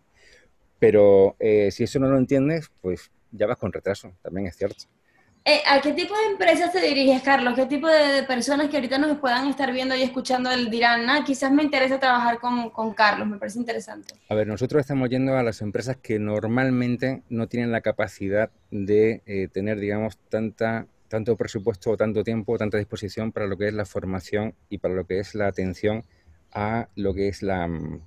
Pero 0.78 1.36
eh, 1.38 1.70
si 1.70 1.84
eso 1.84 1.98
no 1.98 2.08
lo 2.08 2.18
entiendes, 2.18 2.70
pues 2.80 3.10
ya 3.30 3.46
vas 3.46 3.58
con 3.58 3.72
retraso, 3.72 4.12
también 4.22 4.46
es 4.46 4.56
cierto. 4.56 4.84
Eh, 5.48 5.62
¿A 5.64 5.80
qué 5.80 5.92
tipo 5.92 6.12
de 6.12 6.32
empresas 6.32 6.72
te 6.72 6.80
diriges, 6.80 7.22
Carlos? 7.22 7.54
¿Qué 7.54 7.66
tipo 7.66 7.86
de 7.86 8.24
personas 8.24 8.68
que 8.68 8.78
ahorita 8.78 8.98
nos 8.98 9.18
puedan 9.18 9.46
estar 9.46 9.72
viendo 9.72 9.94
y 9.94 10.02
escuchando 10.02 10.50
dirán, 10.68 11.08
ah, 11.08 11.22
quizás 11.24 11.52
me 11.52 11.62
interesa 11.62 12.00
trabajar 12.00 12.40
con, 12.40 12.70
con, 12.70 12.92
Carlos, 12.94 13.28
me 13.28 13.38
parece 13.38 13.60
interesante? 13.60 14.12
A 14.28 14.34
ver, 14.34 14.48
nosotros 14.48 14.80
estamos 14.80 15.08
yendo 15.08 15.36
a 15.36 15.44
las 15.44 15.62
empresas 15.62 15.98
que 15.98 16.18
normalmente 16.18 17.22
no 17.28 17.46
tienen 17.46 17.70
la 17.70 17.80
capacidad 17.80 18.50
de 18.72 19.22
eh, 19.24 19.46
tener, 19.46 19.78
digamos, 19.78 20.18
tanta, 20.28 20.88
tanto 21.06 21.36
presupuesto 21.36 21.92
o 21.92 21.96
tanto 21.96 22.24
tiempo 22.24 22.54
o 22.54 22.58
tanta 22.58 22.78
disposición 22.78 23.30
para 23.30 23.46
lo 23.46 23.56
que 23.56 23.68
es 23.68 23.74
la 23.74 23.84
formación 23.84 24.56
y 24.68 24.78
para 24.78 24.94
lo 24.94 25.06
que 25.06 25.20
es 25.20 25.36
la 25.36 25.46
atención 25.46 26.02
a 26.50 26.88
lo 26.96 27.14
que 27.14 27.28
es 27.28 27.42
la 27.42 27.68
mm, 27.68 28.00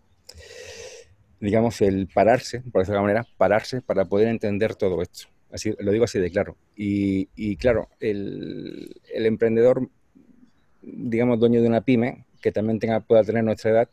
digamos, 1.40 1.82
el 1.82 2.08
pararse, 2.08 2.62
por 2.62 2.82
esa 2.82 3.00
manera, 3.02 3.26
pararse 3.38 3.82
para 3.82 4.06
poder 4.06 4.28
entender 4.28 4.76
todo 4.76 5.02
esto. 5.02 5.28
Así, 5.52 5.74
lo 5.80 5.92
digo 5.92 6.06
así 6.06 6.20
de 6.20 6.30
claro. 6.30 6.58
Y, 6.76 7.56
claro, 7.58 7.90
el, 8.00 8.96
emprendedor, 9.14 9.90
digamos, 10.82 11.40
dueño 11.40 11.62
de 11.62 11.68
una 11.68 11.82
pyme, 11.82 12.26
que 12.42 12.52
también 12.52 12.80
tenga, 12.80 13.00
pueda 13.02 13.24
tener 13.24 13.44
nuestra 13.44 13.72
edad, 13.72 13.90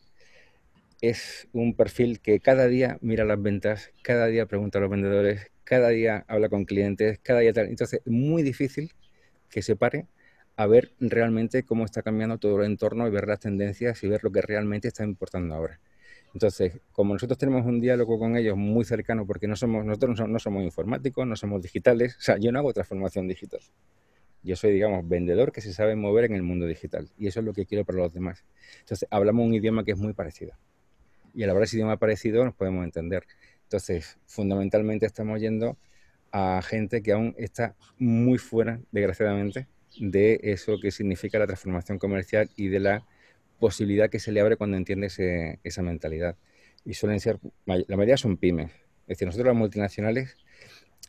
es 1.00 1.48
un 1.52 1.74
perfil 1.74 2.20
que 2.20 2.40
cada 2.40 2.68
día 2.68 2.98
mira 3.00 3.24
las 3.24 3.40
ventas, 3.40 3.90
cada 4.02 4.26
día 4.26 4.46
pregunta 4.46 4.78
a 4.78 4.82
los 4.82 4.90
vendedores, 4.90 5.50
cada 5.64 5.88
día 5.90 6.24
habla 6.28 6.48
con 6.48 6.64
clientes, 6.64 7.18
cada 7.22 7.40
día 7.40 7.52
tal. 7.52 7.68
Entonces, 7.68 8.00
es 8.04 8.12
muy 8.12 8.42
difícil 8.42 8.92
que 9.50 9.62
se 9.62 9.76
pare 9.76 10.06
a 10.56 10.66
ver 10.66 10.92
realmente 11.00 11.64
cómo 11.64 11.85
está 11.85 12.02
cambiando 12.02 12.38
todo 12.38 12.61
el 12.61 12.66
entorno 12.66 13.06
y 13.06 13.11
ver 13.11 13.28
las 13.28 13.40
tendencias 13.40 14.02
y 14.02 14.09
ver 14.09 14.24
lo 14.24 14.32
que 14.32 14.42
realmente 14.42 14.88
está 14.88 15.04
importando 15.04 15.54
ahora. 15.54 15.80
Entonces, 16.37 16.83
como 16.92 17.14
nosotros 17.14 17.38
tenemos 17.38 17.64
un 17.64 17.81
diálogo 17.81 18.18
con 18.18 18.37
ellos 18.37 18.59
muy 18.59 18.85
cercano, 18.85 19.27
porque 19.27 19.49
no 19.49 19.57
somos, 19.57 19.87
nosotros 19.87 20.20
no 20.29 20.38
somos 20.38 20.62
informáticos, 20.64 21.27
no 21.27 21.35
somos 21.35 21.62
digitales, 21.62 22.14
o 22.18 22.20
sea, 22.20 22.37
yo 22.37 22.53
no 22.53 22.59
hago 22.59 22.75
transformación 22.75 23.27
digital. 23.27 23.61
Yo 24.42 24.55
soy, 24.55 24.72
digamos, 24.72 25.09
vendedor 25.09 25.51
que 25.51 25.62
se 25.62 25.72
sabe 25.72 25.96
mover 25.96 26.27
en 26.27 26.35
el 26.35 26.42
mundo 26.42 26.66
digital. 26.66 27.09
Y 27.16 27.27
eso 27.27 27.40
es 27.40 27.46
lo 27.46 27.55
que 27.55 27.64
quiero 27.64 27.87
para 27.87 28.01
los 28.01 28.12
demás. 28.12 28.44
Entonces, 28.81 29.09
hablamos 29.11 29.46
un 29.46 29.55
idioma 29.55 29.83
que 29.83 29.92
es 29.92 29.96
muy 29.96 30.12
parecido. 30.12 30.53
Y 31.33 31.42
al 31.42 31.49
hablar 31.49 31.64
ese 31.64 31.79
idioma 31.79 31.96
parecido 31.96 32.44
nos 32.44 32.55
podemos 32.55 32.85
entender. 32.85 33.22
Entonces, 33.62 34.18
fundamentalmente 34.27 35.07
estamos 35.07 35.40
yendo 35.40 35.79
a 36.33 36.61
gente 36.62 37.01
que 37.03 37.12
aún 37.12 37.35
está 37.38 37.77
muy 37.99 38.37
fuera, 38.37 38.79
desgraciadamente, 38.92 39.68
de 39.99 40.38
eso 40.42 40.79
que 40.83 40.90
significa 40.90 41.38
la 41.38 41.46
transformación 41.46 41.99
comercial 41.99 42.51
y 42.57 42.68
de 42.68 42.81
la 42.81 43.07
posibilidad 43.59 44.11
que 44.11 44.19
se 44.19 44.33
le 44.33 44.40
abre 44.40 44.57
cuando 44.57 44.77
entiende 44.77 45.59
esa 45.62 45.83
mentalidad. 45.83 46.37
Y 46.85 46.95
suelen 46.95 47.21
ser, 47.21 47.38
la 47.64 47.97
mayoría 47.97 48.16
son 48.16 48.37
pymes. 48.37 48.71
Es 49.03 49.19
decir, 49.19 49.27
nosotros 49.27 49.49
las 49.49 49.57
multinacionales 49.57 50.37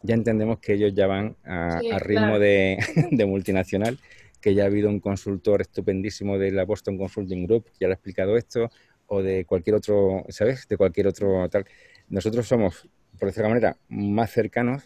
ya 0.03 0.15
entendemos 0.15 0.59
que 0.59 0.73
ellos 0.73 0.93
ya 0.93 1.07
van 1.07 1.35
a, 1.43 1.79
ritmo 1.99 2.39
de, 2.39 3.25
multinacional, 3.27 3.99
que 4.41 4.53
ya 4.53 4.63
ha 4.63 4.67
habido 4.67 4.89
un 4.89 4.99
consultor 4.99 5.61
estupendísimo 5.61 6.37
de 6.37 6.51
la 6.51 6.65
Boston 6.65 6.97
Consulting 6.97 7.45
Group 7.47 7.65
que 7.65 7.77
ya 7.81 7.87
le 7.87 7.93
ha 7.93 7.95
explicado 7.95 8.37
esto, 8.37 8.69
o 9.07 9.21
de 9.21 9.45
cualquier 9.45 9.75
otro, 9.75 10.25
¿sabes? 10.29 10.67
De 10.67 10.77
cualquier 10.77 11.07
otro 11.07 11.47
tal. 11.49 11.65
Nosotros 12.09 12.47
somos, 12.47 12.87
por 13.17 13.29
decirlo 13.29 13.47
de 13.47 13.55
manera, 13.55 13.77
más 13.89 14.31
cercanos, 14.31 14.83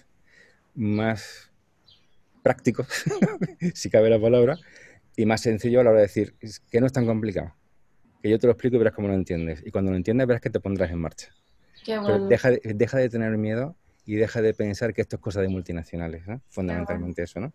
más 0.75 1.51
prácticos, 2.43 2.87
si 3.73 3.89
cabe 3.89 4.09
la 4.09 4.19
palabra, 4.19 4.57
y 5.15 5.25
más 5.25 5.41
sencillo 5.41 5.79
a 5.79 5.83
la 5.83 5.91
hora 5.91 5.99
de 5.99 6.07
decir 6.07 6.35
que 6.69 6.79
no 6.79 6.85
es 6.85 6.93
tan 6.93 7.05
complicado. 7.05 7.53
Que 8.21 8.29
yo 8.29 8.39
te 8.39 8.47
lo 8.47 8.53
explico 8.53 8.75
y 8.75 8.79
verás 8.79 8.93
cómo 8.93 9.07
lo 9.07 9.13
entiendes. 9.13 9.63
Y 9.65 9.71
cuando 9.71 9.91
lo 9.91 9.97
entiendes 9.97 10.27
verás 10.27 10.41
que 10.41 10.49
te 10.49 10.59
pondrás 10.59 10.91
en 10.91 10.99
marcha. 10.99 11.29
deja, 12.29 12.51
de, 12.51 12.61
deja 12.75 12.97
de 12.97 13.09
tener 13.09 13.37
miedo 13.37 13.75
y 14.05 14.15
deja 14.15 14.41
de 14.41 14.53
pensar 14.53 14.93
que 14.93 15.01
esto 15.01 15.15
es 15.15 15.21
cosa 15.21 15.41
de 15.41 15.47
multinacionales, 15.47 16.27
¿no? 16.27 16.41
Fundamentalmente 16.49 17.23
eso, 17.23 17.39
¿no? 17.39 17.53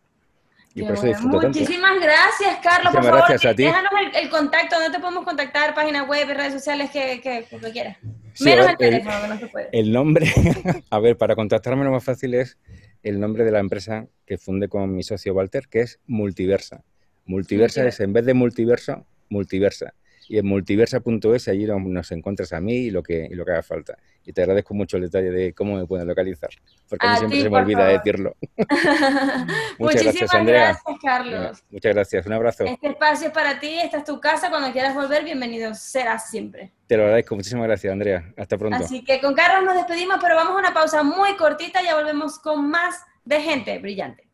Y 0.75 0.83
por 0.83 0.93
eso 0.93 1.07
disfruto 1.07 1.47
Muchísimas 1.47 1.99
gracias, 1.99 2.59
Carlos. 2.63 2.93
por 2.93 3.03
favor, 3.03 3.21
gracias 3.27 3.47
a 3.47 3.57
ti. 3.57 3.65
déjanos 3.65 3.91
el, 4.15 4.29
contacto, 4.29 4.77
¿dónde 4.77 4.95
te 4.95 5.01
podemos 5.01 5.25
contactar? 5.25 5.75
Página 5.75 6.05
web, 6.05 6.29
redes 6.29 6.53
sociales, 6.53 6.91
que, 6.91 7.23
que, 7.23 7.47
que 7.49 7.73
quieras. 7.73 7.97
Menos 8.41 8.69
el, 8.69 8.77
teléfono, 8.77 9.23
que 9.23 9.29
no 9.29 9.39
se 9.39 9.47
puede. 9.47 9.69
El 9.73 9.91
nombre, 9.91 10.27
a 10.91 10.99
ver, 10.99 11.17
para 11.17 11.35
contactarme 11.35 11.83
lo 11.83 11.93
más 11.93 12.05
fácil 12.05 12.35
es 12.35 12.59
el 13.03 13.19
nombre 13.19 13.45
de 13.45 13.53
la 13.53 13.61
empresa 13.61 14.07
que 14.27 14.37
funde 14.37 14.69
con 14.69 14.95
mi 14.95 15.03
socio 15.03 15.33
Walter, 15.33 15.67
que 15.69 15.81
es 15.81 15.99
Multiversa. 16.07 16.85
Multiversa 17.27 17.87
es, 17.87 18.01
en 18.01 18.13
vez 18.13 18.25
de 18.25 18.35
multiverso, 18.35 19.05
multiversa. 19.29 19.93
Y 20.29 20.39
en 20.39 20.47
multiversa.es 20.47 21.49
allí 21.49 21.67
nos, 21.67 22.11
encuentras 22.11 22.53
a 22.53 22.61
mí 22.61 22.75
y 22.75 22.91
lo, 22.91 23.03
que, 23.03 23.29
y 23.31 23.35
lo 23.35 23.45
que 23.45 23.53
haga 23.53 23.63
falta. 23.63 23.97
Y 24.25 24.33
te 24.33 24.43
agradezco 24.43 24.75
mucho 24.75 24.97
el 24.97 25.05
detalle 25.05 25.31
de 25.31 25.53
cómo 25.53 25.77
me 25.77 25.87
pueden 25.87 26.09
localizar, 26.09 26.51
porque 26.89 27.07
a, 27.07 27.13
mí 27.13 27.19
siempre 27.19 27.43
se 27.43 27.51
me 27.51 27.59
olvida 27.59 27.87
decirlo. 27.87 28.35
muchas 29.79 30.03
gracias, 30.03 30.35
Andrea. 30.35 30.81
Carlos. 31.01 31.63
muchas 31.71 31.95
gracias, 31.95 32.27
un 32.27 32.33
abrazo. 32.33 32.65
Este 32.65 32.89
espacio 32.89 33.29
es 33.29 33.33
para 33.33 33.61
ti, 33.61 33.79
esta 33.79 33.99
es 33.99 34.05
tu 34.05 34.21
casa, 34.21 34.51
cuando 34.51 34.73
quieras 34.73 34.97
volver, 34.97 35.23
bienvenido 35.23 35.73
serás 35.75 36.29
siempre. 36.29 36.73
Te 36.89 36.97
lo 36.97 37.05
agradezco, 37.05 37.37
muchísimas 37.37 37.69
gracias, 37.69 37.93
Andrea. 37.93 38.33
Hasta 38.37 38.59
pronto. 38.59 38.79
Así 38.79 39.05
que 39.05 39.21
con 39.21 39.35
Carlos 39.35 39.63
nos 39.65 39.77
despedimos, 39.77 40.17
pero 40.21 40.35
vamos 40.35 40.57
a 40.57 40.59
una 40.59 40.75
pausa 40.75 41.05
muy 41.05 41.37
cortita, 41.37 41.85
ya 41.85 41.95
volvemos 41.95 42.41
con 42.41 42.69
más 42.69 43.01
de 43.25 43.41
gente 43.41 43.79
brillante. 43.79 44.26